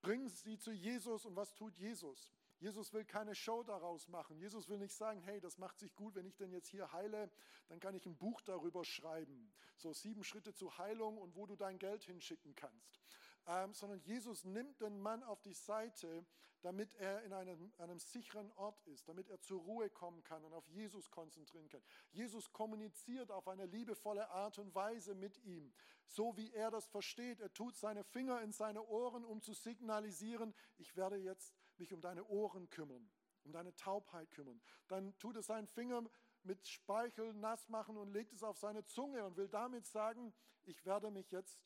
bringen 0.00 0.28
sie 0.28 0.58
zu 0.58 0.72
Jesus 0.72 1.24
und 1.24 1.36
was 1.36 1.54
tut 1.54 1.76
Jesus? 1.76 2.32
Jesus 2.62 2.92
will 2.92 3.04
keine 3.04 3.34
Show 3.34 3.64
daraus 3.64 4.06
machen. 4.06 4.38
Jesus 4.38 4.68
will 4.68 4.78
nicht 4.78 4.94
sagen, 4.94 5.20
hey, 5.22 5.40
das 5.40 5.58
macht 5.58 5.80
sich 5.80 5.96
gut, 5.96 6.14
wenn 6.14 6.26
ich 6.26 6.36
denn 6.36 6.52
jetzt 6.52 6.68
hier 6.68 6.92
heile, 6.92 7.28
dann 7.66 7.80
kann 7.80 7.96
ich 7.96 8.06
ein 8.06 8.16
Buch 8.16 8.40
darüber 8.40 8.84
schreiben. 8.84 9.52
So 9.76 9.92
sieben 9.92 10.22
Schritte 10.22 10.54
zur 10.54 10.78
Heilung 10.78 11.18
und 11.18 11.34
wo 11.34 11.44
du 11.44 11.56
dein 11.56 11.80
Geld 11.80 12.04
hinschicken 12.04 12.54
kannst. 12.54 13.00
Ähm, 13.48 13.74
sondern 13.74 13.98
Jesus 13.98 14.44
nimmt 14.44 14.80
den 14.80 15.00
Mann 15.00 15.24
auf 15.24 15.42
die 15.42 15.54
Seite, 15.54 16.24
damit 16.60 16.94
er 16.94 17.24
in 17.24 17.32
einem, 17.32 17.72
einem 17.78 17.98
sicheren 17.98 18.52
Ort 18.52 18.80
ist, 18.82 19.08
damit 19.08 19.28
er 19.28 19.40
zur 19.40 19.60
Ruhe 19.60 19.90
kommen 19.90 20.22
kann 20.22 20.44
und 20.44 20.52
auf 20.52 20.68
Jesus 20.68 21.10
konzentrieren 21.10 21.68
kann. 21.68 21.82
Jesus 22.12 22.52
kommuniziert 22.52 23.32
auf 23.32 23.48
eine 23.48 23.66
liebevolle 23.66 24.30
Art 24.30 24.60
und 24.60 24.72
Weise 24.72 25.16
mit 25.16 25.36
ihm, 25.38 25.72
so 26.06 26.36
wie 26.36 26.52
er 26.52 26.70
das 26.70 26.86
versteht. 26.86 27.40
Er 27.40 27.52
tut 27.52 27.74
seine 27.74 28.04
Finger 28.04 28.40
in 28.40 28.52
seine 28.52 28.86
Ohren, 28.86 29.24
um 29.24 29.42
zu 29.42 29.52
signalisieren, 29.52 30.54
ich 30.78 30.96
werde 30.96 31.16
jetzt 31.16 31.52
mich 31.78 31.92
um 31.92 32.00
deine 32.00 32.24
Ohren 32.26 32.68
kümmern, 32.70 33.10
um 33.44 33.52
deine 33.52 33.74
Taubheit 33.76 34.30
kümmern. 34.30 34.60
Dann 34.88 35.16
tut 35.18 35.36
er 35.36 35.42
seinen 35.42 35.66
Finger 35.66 36.02
mit 36.42 36.66
Speichel 36.66 37.32
nass 37.34 37.68
machen 37.68 37.96
und 37.96 38.12
legt 38.12 38.32
es 38.32 38.42
auf 38.42 38.58
seine 38.58 38.84
Zunge 38.84 39.24
und 39.24 39.36
will 39.36 39.48
damit 39.48 39.86
sagen, 39.86 40.34
ich 40.64 40.84
werde 40.84 41.10
mich 41.10 41.30
jetzt 41.30 41.60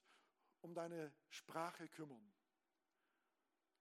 um 0.61 0.75
deine 0.75 1.13
Sprache 1.29 1.89
kümmern. 1.89 2.33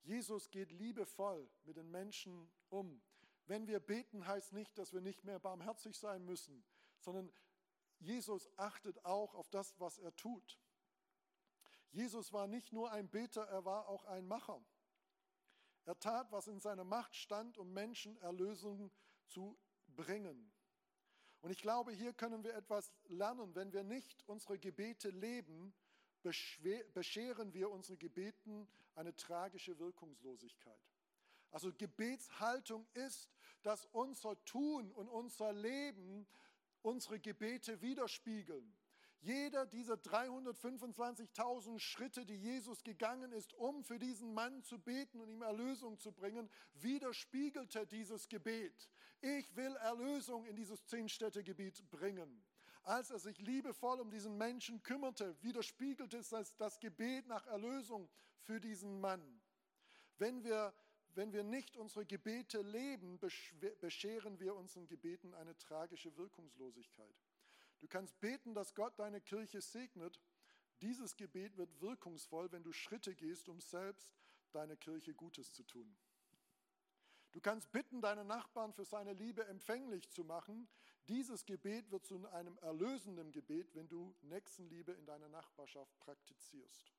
Jesus 0.04 0.52
geht 0.52 0.72
liebevoll 0.72 1.50
mit 1.64 1.78
den 1.78 1.90
Menschen 1.90 2.52
um. 2.70 3.02
Wenn 3.48 3.68
wir 3.68 3.80
beten, 3.80 4.26
heißt 4.26 4.54
nicht, 4.54 4.78
dass 4.78 4.94
wir 4.94 5.02
nicht 5.02 5.24
mehr 5.24 5.40
barmherzig 5.40 5.98
sein 5.98 6.24
müssen, 6.26 6.64
sondern 7.00 7.32
Jesus 8.00 8.50
achtet 8.58 9.04
auch 9.06 9.34
auf 9.34 9.50
das, 9.50 9.80
was 9.80 9.98
er 9.98 10.16
tut. 10.16 10.60
Jesus 11.92 12.34
war 12.34 12.48
nicht 12.48 12.74
nur 12.74 12.92
ein 12.92 13.10
Beter, 13.10 13.48
er 13.48 13.66
war 13.66 13.88
auch 13.88 14.06
ein 14.06 14.28
Macher. 14.28 14.64
Er 15.86 15.98
tat, 16.00 16.32
was 16.32 16.48
in 16.48 16.60
seiner 16.60 16.84
Macht 16.84 17.16
stand, 17.16 17.58
um 17.58 17.72
Menschen 17.74 18.18
Erlösung 18.18 18.92
zu 19.28 19.58
bringen. 19.96 20.52
Und 21.42 21.52
ich 21.52 21.62
glaube, 21.62 21.92
hier 21.92 22.12
können 22.14 22.44
wir 22.44 22.56
etwas 22.56 22.92
lernen. 23.08 23.54
Wenn 23.54 23.72
wir 23.72 23.84
nicht 23.84 24.24
unsere 24.28 24.58
Gebete 24.58 25.10
leben, 25.10 25.74
bescheren 26.24 27.54
wir 27.54 27.70
unseren 27.70 28.00
Gebeten 28.00 28.68
eine 28.96 29.16
tragische 29.16 29.78
Wirkungslosigkeit. 29.78 30.82
Also 31.52 31.72
Gebetshaltung 31.72 32.88
ist, 32.96 33.30
dass 33.62 33.86
unser 33.92 34.44
Tun 34.46 34.92
und 34.92 35.08
unser 35.08 35.54
Leben 35.54 36.28
unsere 36.82 37.20
Gebete 37.20 37.80
widerspiegeln. 37.82 38.76
Jeder 39.26 39.66
dieser 39.66 39.96
325.000 39.96 41.80
Schritte, 41.80 42.28
die 42.28 42.36
Jesus 42.36 42.84
gegangen 42.84 43.32
ist, 43.32 43.56
um 43.56 43.84
für 43.84 43.98
diesen 43.98 44.36
Mann 44.36 44.62
zu 44.62 44.78
beten 44.78 45.20
und 45.20 45.30
ihm 45.30 45.42
Erlösung 45.42 45.98
zu 45.98 46.12
bringen, 46.12 46.48
widerspiegelte 46.76 47.88
dieses 47.88 48.30
Gebet. 48.30 48.88
Ich 49.22 49.56
will 49.56 49.76
Erlösung 49.78 50.46
in 50.46 50.56
dieses 50.56 50.86
Zehn-Städte-Gebiet 50.86 51.90
bringen. 51.90 52.46
Als 52.84 53.10
er 53.10 53.18
sich 53.18 53.40
liebevoll 53.40 54.00
um 54.00 54.12
diesen 54.12 54.38
Menschen 54.38 54.84
kümmerte, 54.84 55.36
widerspiegelte 55.42 56.18
es 56.18 56.30
das, 56.30 56.56
das 56.58 56.80
Gebet 56.80 57.26
nach 57.26 57.48
Erlösung 57.48 58.08
für 58.42 58.60
diesen 58.60 59.02
Mann. 59.02 59.42
Wenn 60.20 60.44
wir, 60.44 60.72
wenn 61.16 61.34
wir 61.34 61.44
nicht 61.44 61.78
unsere 61.78 62.06
Gebete 62.06 62.62
leben, 62.62 63.20
bescheren 63.82 64.40
wir 64.40 64.54
unseren 64.54 64.86
Gebeten 64.86 65.34
eine 65.34 65.58
tragische 65.58 66.16
Wirkungslosigkeit. 66.16 67.16
Du 67.80 67.88
kannst 67.88 68.20
beten, 68.20 68.54
dass 68.54 68.74
Gott 68.74 68.98
deine 68.98 69.22
Kirche 69.22 69.62
segnet. 69.62 70.20
Dieses 70.82 71.16
Gebet 71.16 71.58
wird 71.58 71.82
wirkungsvoll, 71.82 72.52
wenn 72.52 72.64
du 72.64 72.72
Schritte 72.72 73.16
gehst, 73.16 73.48
um 73.50 73.60
selbst 73.60 74.12
deiner 74.52 74.76
Kirche 74.76 75.14
Gutes 75.14 75.52
zu 75.54 75.64
tun. 75.64 75.96
Du 77.32 77.42
kannst 77.42 77.72
bitten, 77.74 78.02
deinen 78.02 78.28
Nachbarn 78.28 78.74
für 78.74 78.86
seine 78.86 79.12
Liebe 79.12 79.46
empfänglich 79.46 80.10
zu 80.10 80.24
machen. 80.24 80.70
Dieses 81.10 81.46
Gebet 81.46 81.92
wird 81.92 82.06
zu 82.06 82.26
einem 82.30 82.58
erlösenden 82.60 83.32
Gebet, 83.34 83.76
wenn 83.76 83.90
du 83.90 84.16
Nächstenliebe 84.22 84.94
in 84.94 85.06
deiner 85.06 85.28
Nachbarschaft 85.28 86.00
praktizierst. 86.00 86.94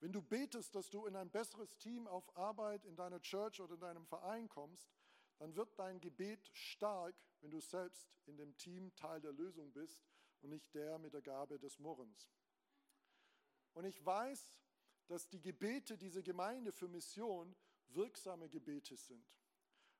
Wenn 0.00 0.12
du 0.12 0.22
betest, 0.22 0.74
dass 0.74 0.88
du 0.90 1.06
in 1.06 1.14
ein 1.14 1.30
besseres 1.30 1.76
Team 1.76 2.06
auf 2.06 2.36
Arbeit 2.36 2.84
in 2.84 2.96
deiner 2.96 3.20
Church 3.20 3.60
oder 3.60 3.74
in 3.74 3.80
deinem 3.80 4.06
Verein 4.06 4.48
kommst, 4.48 4.88
dann 5.38 5.54
wird 5.54 5.78
dein 5.78 6.00
Gebet 6.00 6.48
stark, 6.52 7.14
wenn 7.40 7.50
du 7.50 7.60
selbst 7.60 8.08
in 8.26 8.36
dem 8.36 8.56
Team 8.56 8.94
Teil 8.96 9.20
der 9.20 9.32
Lösung 9.32 9.72
bist 9.72 10.04
und 10.40 10.50
nicht 10.50 10.74
der 10.74 10.98
mit 10.98 11.14
der 11.14 11.22
Gabe 11.22 11.58
des 11.58 11.78
Murrens. 11.78 12.30
Und 13.72 13.84
ich 13.84 14.04
weiß, 14.04 14.60
dass 15.06 15.28
die 15.28 15.40
Gebete 15.40 15.96
dieser 15.96 16.22
Gemeinde 16.22 16.72
für 16.72 16.88
Mission 16.88 17.56
wirksame 17.88 18.48
Gebete 18.48 18.96
sind, 18.96 19.26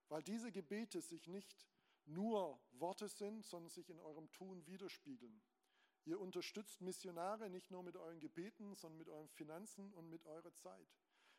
weil 0.09 0.23
diese 0.23 0.53
Gebete 0.53 1.01
sich 1.01 1.29
nicht 1.29 1.67
nur 2.05 2.61
Worte 2.73 3.09
sind, 3.09 3.45
sondern 3.45 3.71
sich 3.71 3.89
in 3.91 4.01
eurem 4.01 4.31
Tun 4.33 4.67
widerspiegeln. 4.67 5.43
Ihr 6.05 6.21
unterstützt 6.21 6.81
Missionare 6.81 7.51
nicht 7.51 7.71
nur 7.71 7.83
mit 7.83 7.97
euren 7.97 8.19
Gebeten, 8.19 8.75
sondern 8.75 8.99
mit 8.99 9.09
euren 9.09 9.29
Finanzen 9.29 9.93
und 9.93 10.09
mit 10.09 10.25
eurer 10.25 10.55
Zeit. 10.55 10.89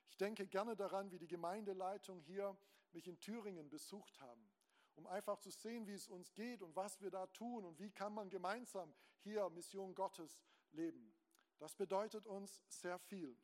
Ich 0.10 0.17
denke 0.17 0.48
gerne 0.48 0.76
daran, 0.76 1.12
wie 1.12 1.19
die 1.19 1.28
Gemeindeleitung 1.28 2.19
hier 2.19 2.58
mich 2.91 3.08
in 3.08 3.19
Thüringen 3.19 3.69
besucht 3.69 4.19
haben, 4.19 4.50
um 4.95 5.08
einfach 5.08 5.39
zu 5.39 5.52
sehen, 5.52 5.88
wie 5.88 5.93
es 5.93 6.08
uns 6.08 6.34
geht 6.34 6.62
und 6.62 6.76
was 6.76 7.00
wir 7.00 7.12
da 7.12 7.28
tun 7.28 7.63
und 7.63 7.80
wie 7.80 7.91
kann 7.91 8.13
man 8.13 8.30
gemeinsam 8.30 8.93
hier 9.19 9.50
Mission 9.50 9.95
Gottes 9.95 10.41
leben. 10.72 11.13
Das 11.60 11.76
bedeutet 11.76 12.26
uns 12.26 12.62
sehr 12.67 13.00
viel. 13.00 13.38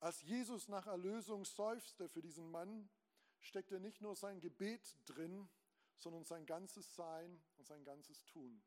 Als 0.00 0.22
Jesus 0.22 0.68
nach 0.68 0.86
Erlösung 0.86 1.44
seufzte 1.44 2.08
für 2.08 2.20
diesen 2.20 2.50
Mann, 2.50 2.90
steckte 3.40 3.80
nicht 3.80 4.02
nur 4.02 4.14
sein 4.14 4.40
Gebet 4.40 4.98
drin, 5.06 5.48
sondern 5.96 6.24
sein 6.24 6.44
ganzes 6.44 6.94
Sein 6.94 7.42
und 7.56 7.66
sein 7.66 7.84
ganzes 7.84 8.24
Tun. 8.26 8.62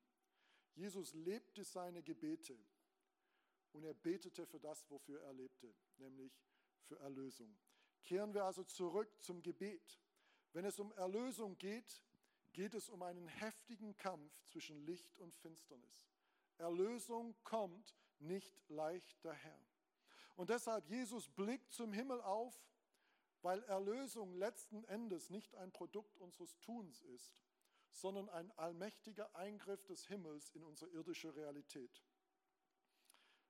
Jesus 0.73 1.13
lebte 1.13 1.63
seine 1.63 2.01
Gebete 2.01 2.57
und 3.77 3.83
er 3.83 3.93
betete 3.93 4.47
für 4.47 4.59
das, 4.59 4.89
wofür 4.89 5.21
er 5.21 5.33
lebte, 5.33 5.71
nämlich 5.97 6.41
für 6.81 6.97
Erlösung. 6.99 7.55
Kehren 8.03 8.33
wir 8.33 8.43
also 8.43 8.63
zurück 8.63 9.21
zum 9.21 9.43
Gebet. 9.43 10.01
Wenn 10.51 10.65
es 10.65 10.79
um 10.79 10.91
Erlösung 10.93 11.59
geht, 11.59 12.01
geht 12.53 12.73
es 12.73 12.89
um 12.89 13.03
einen 13.03 13.27
heftigen 13.27 13.95
Kampf 13.95 14.33
zwischen 14.45 14.83
Licht 14.87 15.19
und 15.19 15.35
Finsternis. 15.35 16.09
Erlösung 16.57 17.35
kommt 17.43 17.95
nicht 18.17 18.59
leicht 18.67 19.23
daher. 19.23 19.59
Und 20.35 20.49
deshalb 20.49 20.89
Jesus 20.89 21.29
blickt 21.29 21.71
zum 21.71 21.93
Himmel 21.93 22.19
auf, 22.21 22.59
weil 23.43 23.61
Erlösung 23.65 24.33
letzten 24.33 24.85
Endes 24.85 25.29
nicht 25.29 25.53
ein 25.53 25.71
Produkt 25.71 26.17
unseres 26.17 26.57
Tuns 26.61 27.03
ist, 27.03 27.43
sondern 27.91 28.27
ein 28.29 28.51
allmächtiger 28.57 29.35
Eingriff 29.35 29.85
des 29.85 30.07
Himmels 30.07 30.49
in 30.55 30.63
unsere 30.63 30.89
irdische 30.89 31.35
Realität. 31.35 32.03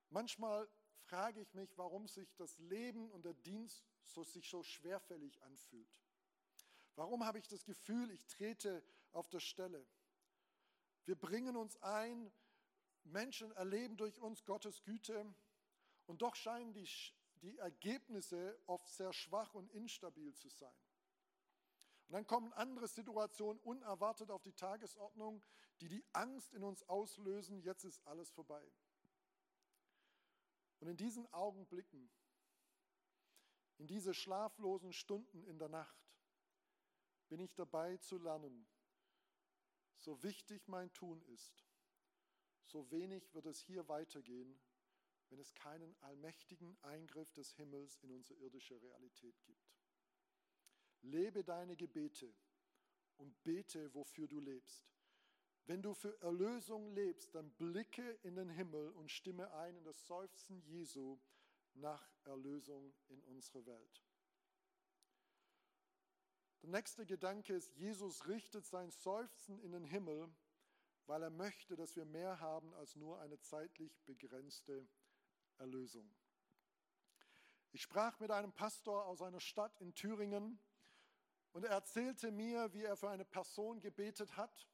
Manchmal 0.09 0.69
frage 1.07 1.41
ich 1.41 1.53
mich, 1.53 1.77
warum 1.77 2.07
sich 2.07 2.33
das 2.35 2.57
Leben 2.59 3.09
und 3.11 3.25
der 3.25 3.33
Dienst 3.33 3.85
so, 4.03 4.23
sich 4.23 4.49
so 4.49 4.63
schwerfällig 4.63 5.41
anfühlt. 5.43 6.01
Warum 6.95 7.25
habe 7.25 7.39
ich 7.39 7.47
das 7.47 7.63
Gefühl, 7.63 8.09
ich 8.11 8.25
trete 8.25 8.83
auf 9.11 9.29
der 9.29 9.39
Stelle? 9.39 9.85
Wir 11.05 11.15
bringen 11.15 11.55
uns 11.55 11.77
ein, 11.83 12.31
Menschen 13.03 13.51
erleben 13.51 13.97
durch 13.97 14.19
uns 14.19 14.43
Gottes 14.43 14.83
Güte 14.83 15.25
und 16.05 16.21
doch 16.21 16.35
scheinen 16.35 16.73
die, 16.73 16.89
die 17.41 17.57
Ergebnisse 17.57 18.59
oft 18.65 18.89
sehr 18.89 19.13
schwach 19.13 19.53
und 19.53 19.71
instabil 19.71 20.33
zu 20.33 20.49
sein. 20.49 20.75
Und 22.07 22.13
dann 22.13 22.27
kommen 22.27 22.53
andere 22.53 22.87
Situationen 22.87 23.59
unerwartet 23.63 24.31
auf 24.31 24.41
die 24.41 24.53
Tagesordnung, 24.53 25.43
die 25.81 25.89
die 25.89 26.05
Angst 26.13 26.53
in 26.53 26.63
uns 26.63 26.83
auslösen, 26.89 27.61
jetzt 27.61 27.83
ist 27.83 28.05
alles 28.07 28.31
vorbei. 28.31 28.65
Und 30.79 30.87
in 30.87 30.97
diesen 30.97 31.31
Augenblicken, 31.33 32.09
in 33.77 33.87
diese 33.87 34.13
schlaflosen 34.13 34.93
Stunden 34.93 35.43
in 35.43 35.59
der 35.59 35.69
Nacht, 35.69 36.07
bin 37.29 37.39
ich 37.39 37.53
dabei 37.55 37.97
zu 37.97 38.17
lernen, 38.17 38.67
so 39.97 40.21
wichtig 40.23 40.67
mein 40.67 40.91
Tun 40.93 41.21
ist, 41.23 41.65
so 42.63 42.89
wenig 42.91 43.33
wird 43.33 43.45
es 43.45 43.59
hier 43.61 43.87
weitergehen, 43.87 44.59
wenn 45.29 45.39
es 45.39 45.53
keinen 45.53 45.95
allmächtigen 46.01 46.77
Eingriff 46.83 47.31
des 47.33 47.53
Himmels 47.53 47.97
in 47.97 48.11
unsere 48.11 48.39
irdische 48.39 48.81
Realität 48.81 49.41
gibt. 49.43 49.73
Lebe 51.01 51.43
deine 51.43 51.75
Gebete 51.75 52.33
und 53.17 53.43
bete, 53.43 53.93
wofür 53.93 54.27
du 54.27 54.39
lebst. 54.39 54.96
Wenn 55.67 55.81
du 55.81 55.93
für 55.93 56.17
Erlösung 56.21 56.93
lebst, 56.93 57.35
dann 57.35 57.51
blicke 57.51 58.09
in 58.23 58.35
den 58.35 58.49
Himmel 58.49 58.89
und 58.91 59.11
stimme 59.11 59.51
ein 59.51 59.75
in 59.75 59.83
das 59.83 60.07
Seufzen 60.07 60.61
Jesu 60.61 61.19
nach 61.73 62.09
Erlösung 62.23 62.93
in 63.09 63.21
unsere 63.23 63.65
Welt. 63.65 64.05
Der 66.61 66.69
nächste 66.69 67.05
Gedanke 67.05 67.53
ist, 67.53 67.75
Jesus 67.75 68.27
richtet 68.27 68.65
sein 68.65 68.91
Seufzen 68.91 69.59
in 69.59 69.73
den 69.73 69.83
Himmel, 69.83 70.33
weil 71.05 71.21
er 71.21 71.29
möchte, 71.29 71.75
dass 71.75 71.97
wir 71.97 72.05
mehr 72.05 72.39
haben 72.39 72.73
als 72.75 72.95
nur 72.95 73.19
eine 73.19 73.37
zeitlich 73.41 74.01
begrenzte 74.05 74.87
Erlösung. 75.57 76.09
Ich 77.73 77.81
sprach 77.81 78.19
mit 78.21 78.31
einem 78.31 78.53
Pastor 78.53 79.05
aus 79.05 79.21
einer 79.21 79.41
Stadt 79.41 79.75
in 79.81 79.93
Thüringen 79.93 80.59
und 81.51 81.65
er 81.65 81.71
erzählte 81.71 82.31
mir, 82.31 82.73
wie 82.73 82.83
er 82.83 82.95
für 82.95 83.09
eine 83.09 83.25
Person 83.25 83.81
gebetet 83.81 84.37
hat. 84.37 84.67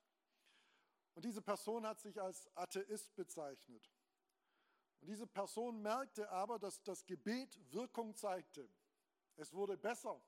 Und 1.15 1.25
diese 1.25 1.41
Person 1.41 1.85
hat 1.85 1.99
sich 1.99 2.19
als 2.19 2.49
Atheist 2.55 3.15
bezeichnet. 3.15 3.91
Und 5.01 5.07
diese 5.07 5.27
Person 5.27 5.81
merkte 5.81 6.29
aber, 6.29 6.57
dass 6.57 6.81
das 6.83 7.05
Gebet 7.05 7.59
Wirkung 7.71 8.15
zeigte. 8.15 8.69
Es 9.35 9.53
wurde 9.53 9.77
besser. 9.77 10.21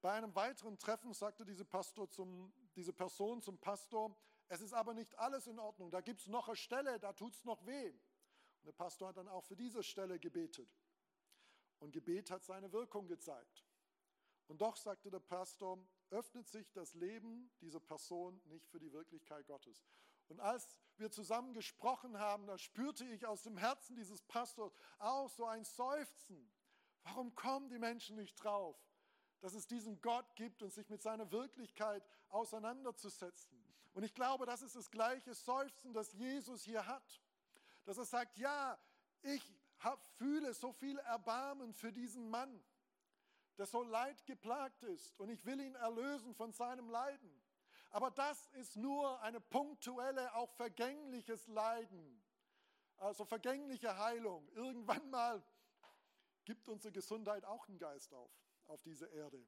Bei 0.00 0.12
einem 0.12 0.34
weiteren 0.34 0.78
Treffen 0.78 1.12
sagte 1.12 1.44
diese, 1.44 1.66
zum, 2.08 2.52
diese 2.74 2.92
Person 2.92 3.40
zum 3.42 3.58
Pastor, 3.58 4.16
es 4.48 4.60
ist 4.60 4.72
aber 4.72 4.94
nicht 4.94 5.18
alles 5.18 5.46
in 5.46 5.58
Ordnung, 5.58 5.90
da 5.90 6.00
gibt 6.00 6.20
es 6.20 6.26
noch 6.26 6.48
eine 6.48 6.56
Stelle, 6.56 6.98
da 6.98 7.12
tut 7.12 7.34
es 7.34 7.44
noch 7.44 7.64
weh. 7.66 7.90
Und 7.90 8.66
der 8.66 8.72
Pastor 8.72 9.08
hat 9.08 9.16
dann 9.16 9.28
auch 9.28 9.44
für 9.44 9.56
diese 9.56 9.82
Stelle 9.82 10.18
gebetet. 10.18 10.68
Und 11.78 11.92
Gebet 11.92 12.30
hat 12.30 12.44
seine 12.44 12.72
Wirkung 12.72 13.06
gezeigt. 13.06 13.64
Und 14.46 14.60
doch, 14.60 14.76
sagte 14.76 15.10
der 15.10 15.20
Pastor, 15.20 15.78
öffnet 16.12 16.48
sich 16.48 16.70
das 16.72 16.94
Leben 16.94 17.50
dieser 17.60 17.80
Person 17.80 18.40
nicht 18.44 18.68
für 18.68 18.78
die 18.78 18.92
Wirklichkeit 18.92 19.46
Gottes. 19.46 19.82
Und 20.28 20.40
als 20.40 20.78
wir 20.96 21.10
zusammen 21.10 21.52
gesprochen 21.52 22.18
haben, 22.18 22.46
da 22.46 22.58
spürte 22.58 23.04
ich 23.06 23.26
aus 23.26 23.42
dem 23.42 23.56
Herzen 23.56 23.96
dieses 23.96 24.22
Pastors 24.22 24.74
auch 24.98 25.28
so 25.28 25.46
ein 25.46 25.64
Seufzen. 25.64 26.50
Warum 27.02 27.34
kommen 27.34 27.68
die 27.68 27.78
Menschen 27.78 28.16
nicht 28.16 28.34
drauf, 28.42 28.76
dass 29.40 29.54
es 29.54 29.66
diesen 29.66 30.00
Gott 30.00 30.36
gibt 30.36 30.62
und 30.62 30.72
sich 30.72 30.88
mit 30.88 31.02
seiner 31.02 31.30
Wirklichkeit 31.32 32.06
auseinanderzusetzen? 32.28 33.58
Und 33.94 34.04
ich 34.04 34.14
glaube, 34.14 34.46
das 34.46 34.62
ist 34.62 34.76
das 34.76 34.90
gleiche 34.90 35.34
Seufzen, 35.34 35.92
das 35.92 36.12
Jesus 36.12 36.62
hier 36.62 36.86
hat. 36.86 37.22
Dass 37.84 37.98
er 37.98 38.04
sagt, 38.04 38.38
ja, 38.38 38.78
ich 39.22 39.42
hab, 39.80 40.06
fühle 40.16 40.54
so 40.54 40.72
viel 40.72 40.98
Erbarmen 40.98 41.74
für 41.74 41.92
diesen 41.92 42.30
Mann, 42.30 42.62
der 43.58 43.66
so 43.66 43.82
leidgeplagt 43.82 44.82
ist 44.84 45.18
und 45.18 45.28
ich 45.28 45.44
will 45.44 45.60
ihn 45.60 45.74
erlösen 45.74 46.34
von 46.34 46.52
seinem 46.52 46.88
Leiden. 46.88 47.42
Aber 47.90 48.10
das 48.10 48.46
ist 48.54 48.76
nur 48.76 49.20
eine 49.20 49.40
punktuelle, 49.40 50.34
auch 50.34 50.50
vergängliches 50.52 51.46
Leiden, 51.48 52.22
also 52.96 53.24
vergängliche 53.24 53.98
Heilung. 53.98 54.48
Irgendwann 54.54 55.10
mal 55.10 55.44
gibt 56.44 56.68
unsere 56.68 56.92
Gesundheit 56.92 57.44
auch 57.44 57.68
einen 57.68 57.78
Geist 57.78 58.14
auf, 58.14 58.30
auf 58.66 58.82
diese 58.82 59.06
Erde. 59.06 59.44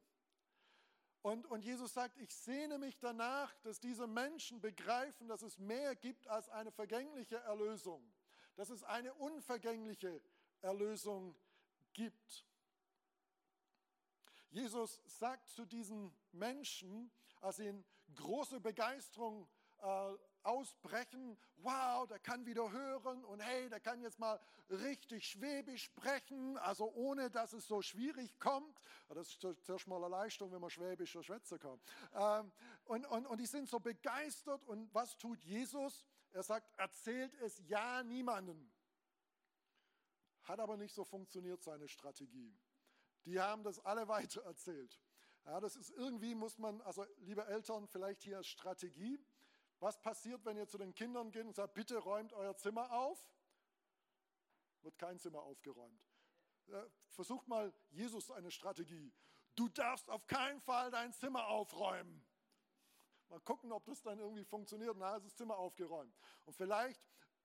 Und, 1.23 1.47
und 1.47 1.65
Jesus 1.65 1.95
sagt, 1.95 2.19
ich 2.19 2.35
sehne 2.37 2.77
mich 2.77 2.99
danach, 2.99 3.57
dass 3.63 3.81
diese 3.81 4.07
Menschen 4.07 4.61
begreifen, 4.61 5.27
dass 5.27 5.41
es 5.41 5.59
mehr 5.59 5.97
gibt 5.97 6.29
als 6.29 6.51
eine 6.51 6.71
vergängliche 6.71 7.37
Erlösung, 7.37 8.13
dass 8.57 8.69
es 8.69 8.85
eine 8.85 9.15
unvergängliche 9.15 10.21
Erlösung 10.61 11.35
gibt. 11.95 12.45
Jesus 14.55 15.01
sagt 15.05 15.49
zu 15.49 15.67
diesen 15.67 16.15
Menschen, 16.31 17.11
als 17.41 17.57
sie 17.57 17.67
in 17.67 17.85
große 18.15 18.61
Begeisterung 18.61 19.49
äh, 19.79 20.15
ausbrechen, 20.45 21.37
wow, 21.57 22.07
der 22.07 22.21
kann 22.21 22.47
wieder 22.47 22.71
hören 22.71 23.25
und 23.25 23.41
hey, 23.41 23.69
der 23.69 23.81
kann 23.81 24.01
jetzt 24.01 24.21
mal 24.21 24.39
richtig 24.71 25.27
Schwäbisch 25.27 25.83
sprechen, 25.83 26.57
also 26.59 26.89
ohne 26.93 27.33
dass 27.33 27.53
es 27.53 27.67
so 27.67 27.83
schwierig 27.83 28.39
kommt. 28.39 28.81
Das 29.09 29.37
ist 29.43 29.87
mal 29.89 29.97
eine 29.97 30.09
Leistung, 30.09 30.53
wenn 30.53 30.61
man 30.61 30.71
Schwäbisch 30.71 31.19
schwätzen 31.21 31.59
kann. 31.59 31.81
Ähm, 32.15 32.53
und, 32.85 33.07
und, 33.07 33.27
und 33.27 33.41
die 33.41 33.47
sind 33.47 33.69
so 33.69 33.81
begeistert 33.81 34.63
und 34.67 34.95
was 34.95 35.19
tut 35.19 35.43
Jesus? 35.43 36.05
Er 36.31 36.45
sagt, 36.45 36.71
erzählt 36.79 37.35
es 37.43 37.61
ja 37.67 38.05
niemandem. 38.05 38.71
Hat 40.45 40.61
aber 40.61 40.77
nicht 40.77 40.95
so 40.95 41.03
funktioniert, 41.03 41.61
seine 41.61 41.89
Strategie. 41.89 42.57
Die 43.25 43.41
haben 43.41 43.63
das 43.63 43.79
alle 43.81 44.09
weiter 44.09 44.43
erzählt. 44.43 45.01
Ja, 45.45 45.61
das 45.61 45.77
ist 45.77 45.91
irgendwie, 45.91 46.35
muss 46.35 46.59
man, 46.59 46.81
also 46.83 47.05
liebe 47.19 47.45
Eltern, 47.47 47.87
vielleicht 47.87 48.23
hier 48.23 48.39
als 48.39 48.47
Strategie. 48.47 49.19
Was 49.79 50.01
passiert, 50.01 50.45
wenn 50.45 50.57
ihr 50.57 50.67
zu 50.67 50.79
den 50.79 50.95
Kindern 50.95 51.31
geht 51.31 51.45
und 51.45 51.55
sagt, 51.55 51.75
bitte 51.75 51.99
räumt 51.99 52.33
euer 52.33 52.57
Zimmer 52.57 52.91
auf? 52.93 53.19
Wird 54.81 54.99
kein 54.99 55.19
Zimmer 55.19 55.43
aufgeräumt. 55.43 56.01
Versucht 57.11 57.47
mal 57.49 57.73
Jesus 57.91 58.31
eine 58.31 58.51
Strategie. 58.51 59.13
Du 59.55 59.69
darfst 59.69 60.09
auf 60.11 60.27
keinen 60.27 60.61
Fall 60.61 60.91
dein 60.91 61.13
Zimmer 61.13 61.47
aufräumen. 61.49 62.25
Mal 63.29 63.41
gucken, 63.41 63.73
ob 63.73 63.85
das 63.85 64.03
dann 64.03 64.19
irgendwie 64.19 64.45
funktioniert. 64.45 64.97
Na, 64.97 65.17
ist 65.17 65.27
das 65.27 65.37
Zimmer 65.37 65.59
aufgeräumt. 65.59 66.15
Und 66.45 66.55
vielleicht, 66.55 67.03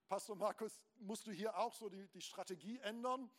Pastor 0.08 0.36
Markus, 0.36 0.86
musst 0.98 1.28
du 1.28 1.32
hier 1.32 1.58
auch 1.58 1.74
so 1.74 1.90
die, 1.90 2.08
die 2.10 2.22
Strategie 2.22 2.80
ändern. 2.80 3.30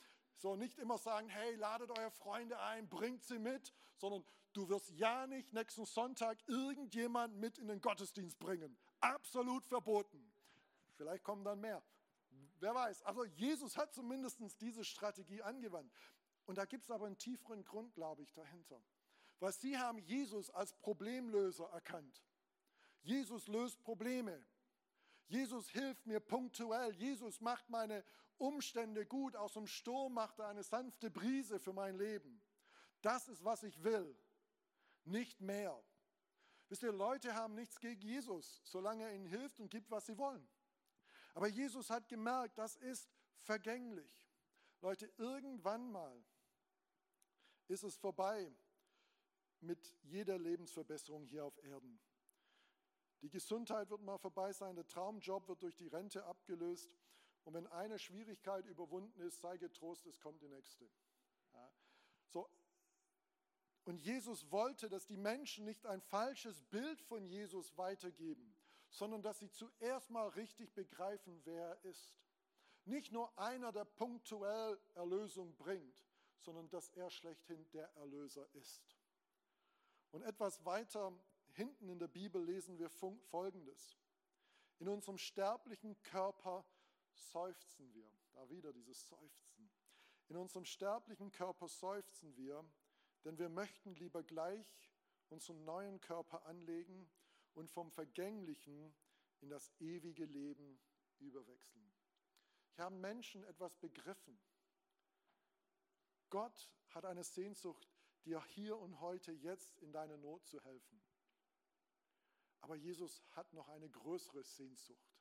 So 0.40 0.57
nicht 0.57 0.79
immer 0.79 0.96
sagen, 0.96 1.29
hey, 1.29 1.55
ladet 1.57 1.90
eure 1.90 2.11
Freunde 2.11 2.59
ein, 2.61 2.88
bringt 2.88 3.22
sie 3.24 3.38
mit, 3.38 3.74
sondern 3.98 4.24
du 4.55 4.70
wirst 4.70 4.90
ja 4.92 5.26
nicht 5.26 5.53
nächsten 5.53 5.85
Sonntag 5.85 6.38
irgendjemand 6.48 7.37
mit 7.37 7.59
in 7.59 7.68
den 7.68 7.83
Gottesdienst 7.83 8.38
bringen. 8.38 8.74
Absolut 9.00 9.66
verboten. 9.66 10.33
Vielleicht 10.96 11.24
kommen 11.24 11.44
dann 11.44 11.61
mehr. 11.61 11.83
Wer 12.59 12.74
weiß. 12.74 13.03
Also 13.03 13.26
Jesus 13.26 13.76
hat 13.76 13.92
zumindest 13.92 14.40
diese 14.62 14.83
Strategie 14.83 15.42
angewandt. 15.42 15.92
Und 16.46 16.57
da 16.57 16.64
gibt 16.64 16.85
es 16.85 16.90
aber 16.90 17.05
einen 17.05 17.18
tieferen 17.18 17.62
Grund, 17.62 17.92
glaube 17.92 18.22
ich, 18.22 18.33
dahinter. 18.33 18.83
Weil 19.40 19.53
sie 19.53 19.76
haben 19.76 19.98
Jesus 19.98 20.48
als 20.48 20.72
Problemlöser 20.72 21.66
erkannt. 21.66 22.24
Jesus 23.03 23.46
löst 23.46 23.83
Probleme. 23.83 24.42
Jesus 25.31 25.71
hilft 25.71 26.07
mir 26.07 26.19
punktuell. 26.19 26.93
Jesus 26.97 27.40
macht 27.40 27.71
meine 27.71 28.05
Umstände 28.37 29.07
gut. 29.07 29.37
Aus 29.37 29.53
dem 29.53 29.69
Sturm 29.69 30.14
macht 30.14 30.40
er 30.40 30.49
eine 30.49 30.64
sanfte 30.64 31.09
Brise 31.09 31.61
für 31.61 31.73
mein 31.73 31.97
Leben. 31.97 32.43
Das 33.01 33.29
ist, 33.29 33.45
was 33.45 33.62
ich 33.62 33.85
will. 33.85 34.19
Nicht 35.05 35.40
mehr. 35.40 35.81
Wisst 36.69 36.83
ihr, 36.83 36.90
Leute 36.90 37.33
haben 37.37 37.55
nichts 37.55 37.79
gegen 37.79 38.03
Jesus, 38.03 38.61
solange 38.64 39.05
er 39.05 39.14
ihnen 39.14 39.27
hilft 39.27 39.61
und 39.61 39.71
gibt, 39.71 39.88
was 39.93 40.07
sie 40.07 40.19
wollen. 40.19 40.49
Aber 41.35 41.47
Jesus 41.47 41.90
hat 41.90 42.09
gemerkt, 42.09 42.59
das 42.59 42.75
ist 42.77 43.09
vergänglich. 43.38 44.29
Leute, 44.81 45.07
irgendwann 45.16 45.93
mal 45.93 46.25
ist 47.69 47.85
es 47.85 47.97
vorbei 47.97 48.53
mit 49.61 49.97
jeder 50.03 50.38
Lebensverbesserung 50.38 51.25
hier 51.25 51.45
auf 51.45 51.57
Erden. 51.62 52.01
Die 53.22 53.28
Gesundheit 53.28 53.90
wird 53.90 54.02
mal 54.02 54.18
vorbei 54.18 54.52
sein, 54.52 54.76
der 54.76 54.87
Traumjob 54.87 55.48
wird 55.48 55.62
durch 55.62 55.76
die 55.76 55.88
Rente 55.88 56.24
abgelöst. 56.24 56.90
Und 57.44 57.54
wenn 57.54 57.66
eine 57.66 57.98
Schwierigkeit 57.98 58.66
überwunden 58.66 59.20
ist, 59.20 59.40
sei 59.40 59.56
getrost, 59.56 60.06
es 60.06 60.20
kommt 60.20 60.40
die 60.42 60.48
nächste. 60.48 60.88
Ja. 61.52 61.72
So. 62.28 62.48
Und 63.85 64.00
Jesus 64.00 64.50
wollte, 64.50 64.88
dass 64.88 65.06
die 65.06 65.16
Menschen 65.16 65.64
nicht 65.64 65.87
ein 65.87 66.00
falsches 66.00 66.62
Bild 66.62 67.00
von 67.00 67.26
Jesus 67.26 67.76
weitergeben, 67.76 68.54
sondern 68.90 69.22
dass 69.22 69.38
sie 69.38 69.50
zuerst 69.50 70.11
mal 70.11 70.28
richtig 70.28 70.74
begreifen, 70.74 71.40
wer 71.44 71.68
er 71.68 71.85
ist. 71.85 72.16
Nicht 72.85 73.12
nur 73.12 73.37
einer, 73.38 73.72
der 73.72 73.85
punktuell 73.85 74.78
Erlösung 74.94 75.56
bringt, 75.56 76.06
sondern 76.38 76.68
dass 76.70 76.88
er 76.90 77.11
schlechthin 77.11 77.68
der 77.70 77.88
Erlöser 77.96 78.48
ist. 78.54 78.96
Und 80.11 80.22
etwas 80.22 80.64
weiter 80.64 81.12
hinten 81.52 81.88
in 81.88 81.98
der 81.98 82.08
Bibel 82.08 82.42
lesen 82.42 82.78
wir 82.78 82.88
Folgendes. 82.88 83.98
In 84.78 84.88
unserem 84.88 85.18
sterblichen 85.18 86.00
Körper 86.02 86.64
seufzen 87.12 87.92
wir. 87.92 88.10
Da 88.32 88.48
wieder 88.48 88.72
dieses 88.72 89.06
Seufzen. 89.08 89.70
In 90.28 90.36
unserem 90.36 90.64
sterblichen 90.64 91.32
Körper 91.32 91.68
seufzen 91.68 92.36
wir, 92.36 92.64
denn 93.24 93.38
wir 93.38 93.48
möchten 93.48 93.94
lieber 93.96 94.22
gleich 94.22 94.90
unseren 95.28 95.64
neuen 95.64 96.00
Körper 96.00 96.46
anlegen 96.46 97.10
und 97.54 97.68
vom 97.70 97.90
Vergänglichen 97.90 98.94
in 99.40 99.50
das 99.50 99.72
ewige 99.80 100.24
Leben 100.24 100.80
überwechseln. 101.18 101.92
Hier 102.74 102.84
haben 102.84 103.00
Menschen 103.00 103.44
etwas 103.44 103.76
begriffen. 103.76 104.38
Gott 106.30 106.70
hat 106.90 107.04
eine 107.04 107.24
Sehnsucht, 107.24 107.88
dir 108.24 108.42
hier 108.46 108.78
und 108.78 109.00
heute 109.00 109.32
jetzt 109.32 109.78
in 109.78 109.92
deiner 109.92 110.16
Not 110.16 110.46
zu 110.46 110.60
helfen. 110.62 111.02
Aber 112.61 112.75
Jesus 112.77 113.23
hat 113.31 113.53
noch 113.53 113.68
eine 113.68 113.88
größere 113.88 114.42
Sehnsucht, 114.42 115.18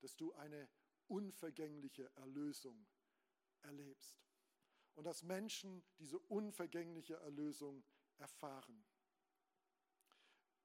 dass 0.00 0.16
du 0.16 0.32
eine 0.34 0.68
unvergängliche 1.08 2.10
Erlösung 2.16 2.86
erlebst 3.62 4.22
und 4.94 5.04
dass 5.04 5.22
Menschen 5.22 5.82
diese 5.98 6.18
unvergängliche 6.18 7.14
Erlösung 7.16 7.84
erfahren. 8.18 8.84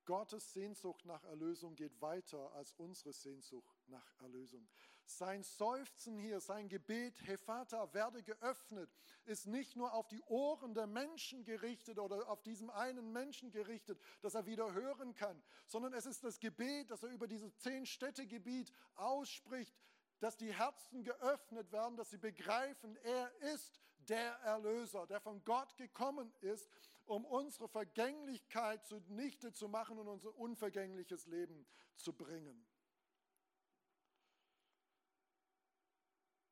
Gottes 0.05 0.53
Sehnsucht 0.53 1.05
nach 1.05 1.23
Erlösung 1.25 1.75
geht 1.75 1.99
weiter 2.01 2.53
als 2.53 2.71
unsere 2.73 3.11
Sehnsucht 3.11 3.77
nach 3.87 4.13
Erlösung. 4.19 4.69
Sein 5.09 5.41
Seufzen 5.41 6.19
hier, 6.19 6.41
sein 6.41 6.67
Gebet, 6.67 7.21
Hey 7.23 7.37
Vater, 7.37 7.93
werde 7.93 8.21
geöffnet, 8.21 8.89
ist 9.25 9.47
nicht 9.47 9.77
nur 9.77 9.93
auf 9.93 10.09
die 10.09 10.21
Ohren 10.23 10.73
der 10.73 10.85
Menschen 10.85 11.45
gerichtet 11.45 11.97
oder 11.97 12.29
auf 12.29 12.43
diesem 12.43 12.69
einen 12.69 13.13
Menschen 13.13 13.49
gerichtet, 13.49 13.99
dass 14.21 14.35
er 14.35 14.45
wieder 14.45 14.73
hören 14.73 15.15
kann, 15.15 15.41
sondern 15.65 15.93
es 15.93 16.05
ist 16.05 16.25
das 16.25 16.39
Gebet, 16.41 16.91
das 16.91 17.03
er 17.03 17.09
über 17.09 17.25
dieses 17.25 17.57
Zehn-Städte-Gebiet 17.59 18.73
ausspricht, 18.95 19.73
dass 20.19 20.35
die 20.35 20.53
Herzen 20.53 21.03
geöffnet 21.03 21.71
werden, 21.71 21.95
dass 21.95 22.09
sie 22.09 22.17
begreifen, 22.17 22.97
er 22.97 23.31
ist 23.53 23.79
der 24.09 24.33
Erlöser, 24.39 25.07
der 25.07 25.21
von 25.21 25.41
Gott 25.45 25.77
gekommen 25.77 26.33
ist, 26.41 26.69
um 27.05 27.23
unsere 27.23 27.69
Vergänglichkeit 27.69 28.85
zunichte 28.85 29.53
zu 29.53 29.69
machen 29.69 29.97
und 29.99 30.09
unser 30.09 30.35
unvergängliches 30.35 31.27
Leben 31.27 31.65
zu 31.95 32.11
bringen. 32.11 32.67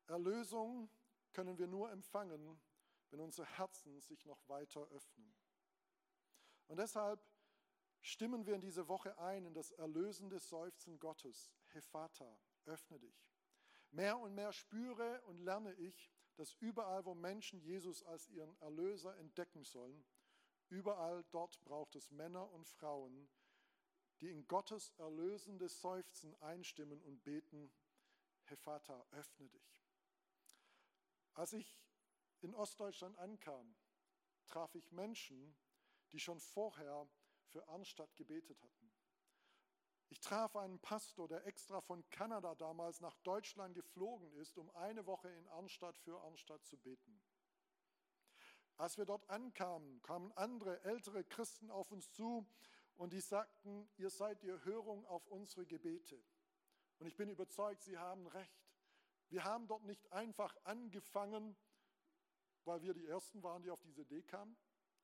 Erlösung 0.06 0.88
können 1.32 1.58
wir 1.58 1.66
nur 1.66 1.90
empfangen, 1.90 2.60
wenn 3.10 3.20
unsere 3.20 3.46
Herzen 3.46 4.00
sich 4.00 4.24
noch 4.24 4.48
weiter 4.48 4.86
öffnen. 4.88 5.34
Und 6.68 6.78
deshalb 6.78 7.24
stimmen 8.00 8.46
wir 8.46 8.54
in 8.54 8.60
diese 8.60 8.88
Woche 8.88 9.18
ein 9.18 9.44
in 9.44 9.54
das 9.54 9.72
erlösende 9.72 10.38
Seufzen 10.38 10.98
Gottes. 10.98 11.52
Hefata, 11.68 12.38
öffne 12.64 12.98
dich. 12.98 13.28
Mehr 13.90 14.18
und 14.18 14.34
mehr 14.34 14.52
spüre 14.52 15.22
und 15.22 15.38
lerne 15.38 15.72
ich, 15.74 16.12
dass 16.36 16.54
überall, 16.54 17.04
wo 17.04 17.14
Menschen 17.14 17.60
Jesus 17.60 18.02
als 18.02 18.28
ihren 18.28 18.56
Erlöser 18.60 19.16
entdecken 19.16 19.64
sollen, 19.64 20.04
überall 20.68 21.24
dort 21.30 21.62
braucht 21.64 21.96
es 21.96 22.10
Männer 22.10 22.50
und 22.52 22.66
Frauen, 22.66 23.28
die 24.20 24.30
in 24.30 24.46
Gottes 24.46 24.90
erlösendes 24.98 25.80
Seufzen 25.80 26.34
einstimmen 26.42 27.02
und 27.02 27.22
beten, 27.24 27.70
Hefata, 28.44 29.04
öffne 29.10 29.48
dich. 29.48 29.76
Als 31.36 31.52
ich 31.52 31.78
in 32.40 32.54
Ostdeutschland 32.54 33.18
ankam, 33.18 33.76
traf 34.46 34.74
ich 34.74 34.90
Menschen, 34.90 35.54
die 36.12 36.18
schon 36.18 36.40
vorher 36.40 37.06
für 37.48 37.68
Arnstadt 37.68 38.16
gebetet 38.16 38.62
hatten. 38.62 38.90
Ich 40.08 40.20
traf 40.20 40.56
einen 40.56 40.78
Pastor, 40.78 41.28
der 41.28 41.44
extra 41.44 41.82
von 41.82 42.08
Kanada 42.08 42.54
damals 42.54 43.02
nach 43.02 43.16
Deutschland 43.18 43.74
geflogen 43.74 44.32
ist, 44.32 44.56
um 44.56 44.70
eine 44.76 45.04
Woche 45.04 45.28
in 45.28 45.46
Arnstadt 45.48 45.98
für 45.98 46.18
Arnstadt 46.22 46.64
zu 46.64 46.78
beten. 46.78 47.20
Als 48.78 48.96
wir 48.96 49.04
dort 49.04 49.28
ankamen, 49.28 50.00
kamen 50.00 50.32
andere 50.32 50.82
ältere 50.84 51.22
Christen 51.22 51.70
auf 51.70 51.92
uns 51.92 52.10
zu 52.12 52.46
und 52.96 53.12
die 53.12 53.20
sagten, 53.20 53.90
ihr 53.98 54.08
seid 54.08 54.42
die 54.42 54.48
Erhörung 54.48 55.04
auf 55.04 55.26
unsere 55.26 55.66
Gebete. 55.66 56.22
Und 56.98 57.06
ich 57.06 57.16
bin 57.16 57.28
überzeugt, 57.28 57.82
sie 57.82 57.98
haben 57.98 58.26
recht. 58.26 58.65
Wir 59.28 59.44
haben 59.44 59.66
dort 59.66 59.84
nicht 59.84 60.12
einfach 60.12 60.56
angefangen, 60.64 61.56
weil 62.64 62.82
wir 62.82 62.94
die 62.94 63.06
Ersten 63.06 63.42
waren, 63.42 63.62
die 63.62 63.70
auf 63.70 63.82
diese 63.82 64.02
Idee 64.02 64.22
kamen, 64.22 64.56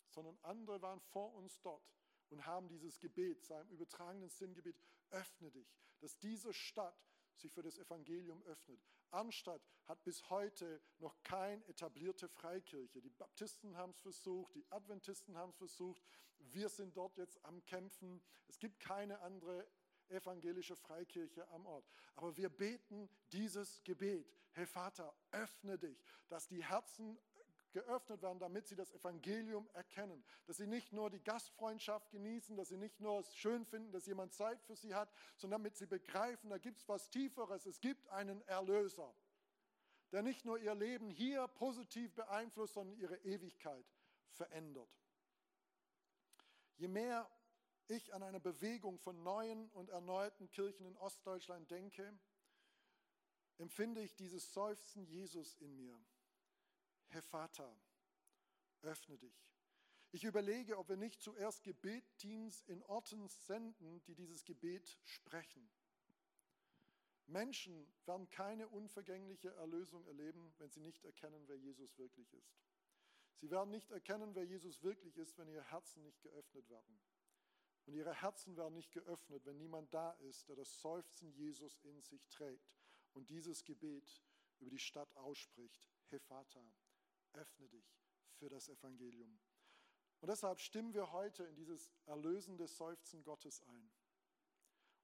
sondern 0.08 0.38
andere 0.42 0.80
waren 0.82 1.00
vor 1.00 1.34
uns 1.34 1.60
dort 1.60 1.84
und 2.30 2.46
haben 2.46 2.68
dieses 2.68 2.98
Gebet, 2.98 3.44
seinem 3.44 3.70
übertragenen 3.70 4.28
Sinngebet, 4.28 4.76
öffne 5.10 5.50
dich, 5.50 5.74
dass 6.00 6.18
diese 6.18 6.52
Stadt 6.52 6.96
sich 7.34 7.52
für 7.52 7.62
das 7.62 7.78
Evangelium 7.78 8.42
öffnet. 8.44 8.80
Arnstadt 9.10 9.62
hat 9.84 10.02
bis 10.04 10.28
heute 10.30 10.80
noch 10.98 11.22
keine 11.22 11.64
etablierte 11.66 12.28
Freikirche. 12.28 13.02
Die 13.02 13.10
Baptisten 13.10 13.76
haben 13.76 13.90
es 13.90 14.00
versucht, 14.00 14.54
die 14.54 14.64
Adventisten 14.70 15.36
haben 15.36 15.50
es 15.50 15.56
versucht. 15.56 16.02
Wir 16.38 16.68
sind 16.68 16.96
dort 16.96 17.16
jetzt 17.16 17.44
am 17.44 17.64
Kämpfen. 17.64 18.22
Es 18.48 18.58
gibt 18.58 18.80
keine 18.80 19.20
andere 19.20 19.68
evangelische 20.12 20.76
Freikirche 20.76 21.48
am 21.48 21.66
Ort. 21.66 21.84
Aber 22.14 22.36
wir 22.36 22.48
beten 22.48 23.08
dieses 23.32 23.82
Gebet. 23.84 24.32
Hey 24.52 24.66
Vater, 24.66 25.14
öffne 25.30 25.78
dich, 25.78 26.04
dass 26.28 26.46
die 26.46 26.62
Herzen 26.62 27.18
geöffnet 27.72 28.22
werden, 28.22 28.38
damit 28.38 28.68
sie 28.68 28.76
das 28.76 28.92
Evangelium 28.92 29.68
erkennen. 29.72 30.22
Dass 30.46 30.58
sie 30.58 30.66
nicht 30.66 30.92
nur 30.92 31.10
die 31.10 31.22
Gastfreundschaft 31.22 32.10
genießen, 32.10 32.56
dass 32.56 32.68
sie 32.68 32.76
nicht 32.76 33.00
nur 33.00 33.20
es 33.20 33.34
schön 33.34 33.64
finden, 33.64 33.92
dass 33.92 34.06
jemand 34.06 34.32
Zeit 34.34 34.62
für 34.62 34.76
sie 34.76 34.94
hat, 34.94 35.10
sondern 35.36 35.62
damit 35.62 35.76
sie 35.76 35.86
begreifen, 35.86 36.50
da 36.50 36.58
gibt 36.58 36.78
es 36.78 36.88
was 36.88 37.10
Tieferes. 37.10 37.66
Es 37.66 37.80
gibt 37.80 38.06
einen 38.08 38.42
Erlöser, 38.42 39.14
der 40.12 40.22
nicht 40.22 40.44
nur 40.44 40.58
ihr 40.58 40.74
Leben 40.74 41.10
hier 41.10 41.48
positiv 41.48 42.14
beeinflusst, 42.14 42.74
sondern 42.74 42.96
ihre 42.98 43.16
Ewigkeit 43.24 43.86
verändert. 44.30 44.90
Je 46.76 46.88
mehr 46.88 47.30
ich 47.88 48.14
an 48.14 48.22
eine 48.22 48.40
Bewegung 48.40 48.98
von 48.98 49.22
neuen 49.22 49.70
und 49.70 49.90
erneuten 49.90 50.50
Kirchen 50.50 50.86
in 50.86 50.96
Ostdeutschland 50.96 51.70
denke, 51.70 52.18
empfinde 53.58 54.02
ich 54.02 54.14
dieses 54.16 54.52
Seufzen 54.52 55.04
Jesus 55.04 55.54
in 55.56 55.76
mir. 55.76 55.98
Herr 57.08 57.22
Vater, 57.22 57.76
öffne 58.82 59.18
dich. 59.18 59.52
Ich 60.10 60.24
überlege, 60.24 60.76
ob 60.78 60.88
wir 60.88 60.96
nicht 60.96 61.22
zuerst 61.22 61.62
Gebetteams 61.62 62.62
in 62.62 62.82
Orten 62.82 63.28
senden, 63.28 64.02
die 64.04 64.14
dieses 64.14 64.44
Gebet 64.44 64.98
sprechen. 65.04 65.70
Menschen 67.26 67.86
werden 68.04 68.28
keine 68.28 68.68
unvergängliche 68.68 69.50
Erlösung 69.54 70.04
erleben, 70.06 70.52
wenn 70.58 70.70
sie 70.70 70.80
nicht 70.80 71.04
erkennen, 71.04 71.44
wer 71.46 71.56
Jesus 71.56 71.96
wirklich 71.96 72.32
ist. 72.34 72.58
Sie 73.36 73.50
werden 73.50 73.70
nicht 73.70 73.90
erkennen, 73.90 74.34
wer 74.34 74.44
Jesus 74.44 74.82
wirklich 74.82 75.16
ist, 75.16 75.38
wenn 75.38 75.48
ihre 75.48 75.64
Herzen 75.70 76.02
nicht 76.02 76.20
geöffnet 76.22 76.68
werden. 76.68 77.00
Und 77.86 77.94
ihre 77.94 78.14
Herzen 78.14 78.56
werden 78.56 78.74
nicht 78.74 78.92
geöffnet, 78.92 79.44
wenn 79.44 79.56
niemand 79.56 79.92
da 79.92 80.12
ist, 80.28 80.48
der 80.48 80.56
das 80.56 80.80
Seufzen 80.80 81.32
Jesus 81.32 81.78
in 81.80 82.00
sich 82.00 82.28
trägt 82.28 82.76
und 83.12 83.28
dieses 83.30 83.64
Gebet 83.64 84.22
über 84.60 84.70
die 84.70 84.78
Stadt 84.78 85.14
ausspricht. 85.16 85.88
Vater, 86.20 86.62
öffne 87.32 87.68
dich 87.68 87.98
für 88.34 88.48
das 88.48 88.68
Evangelium. 88.68 89.38
Und 90.20 90.28
deshalb 90.28 90.60
stimmen 90.60 90.92
wir 90.92 91.10
heute 91.10 91.44
in 91.44 91.54
dieses 91.54 91.90
erlösende 92.06 92.68
Seufzen 92.68 93.22
Gottes 93.24 93.62
ein. 93.62 93.90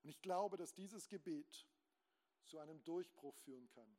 Und 0.03 0.11
ich 0.11 0.21
glaube, 0.21 0.57
dass 0.57 0.75
dieses 0.75 1.09
Gebet 1.09 1.67
zu 2.45 2.59
einem 2.59 2.83
Durchbruch 2.85 3.37
führen 3.39 3.69
kann. 3.71 3.99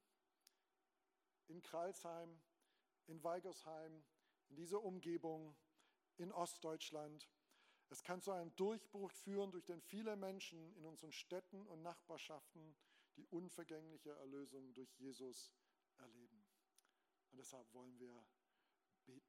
In 1.48 1.62
Kreilsheim, 1.62 2.39
in 3.08 3.24
Weigersheim, 3.24 4.04
in 4.50 4.56
dieser 4.56 4.82
Umgebung, 4.82 5.56
in 6.18 6.32
Ostdeutschland. 6.32 7.30
Es 7.89 8.04
kann 8.04 8.21
zu 8.21 8.32
einem 8.32 8.56
Durchbruch 8.56 9.12
führen, 9.12 9.52
durch 9.52 9.65
den 9.65 9.82
viele 9.82 10.15
Menschen 10.15 10.75
in 10.75 10.86
unseren 10.86 11.12
Städten 11.12 11.65
und 11.67 11.82
Nachbarschaften 11.82 12.75
die 13.17 13.25
unvergängliche 13.28 14.12
Erlösung 14.12 14.73
durch 14.73 14.93
Jesus 14.99 15.52
erleben. 15.97 16.45
Und 17.32 17.38
deshalb 17.38 17.71
wollen 17.73 17.97
wir 17.99 18.25
beten. 19.06 19.28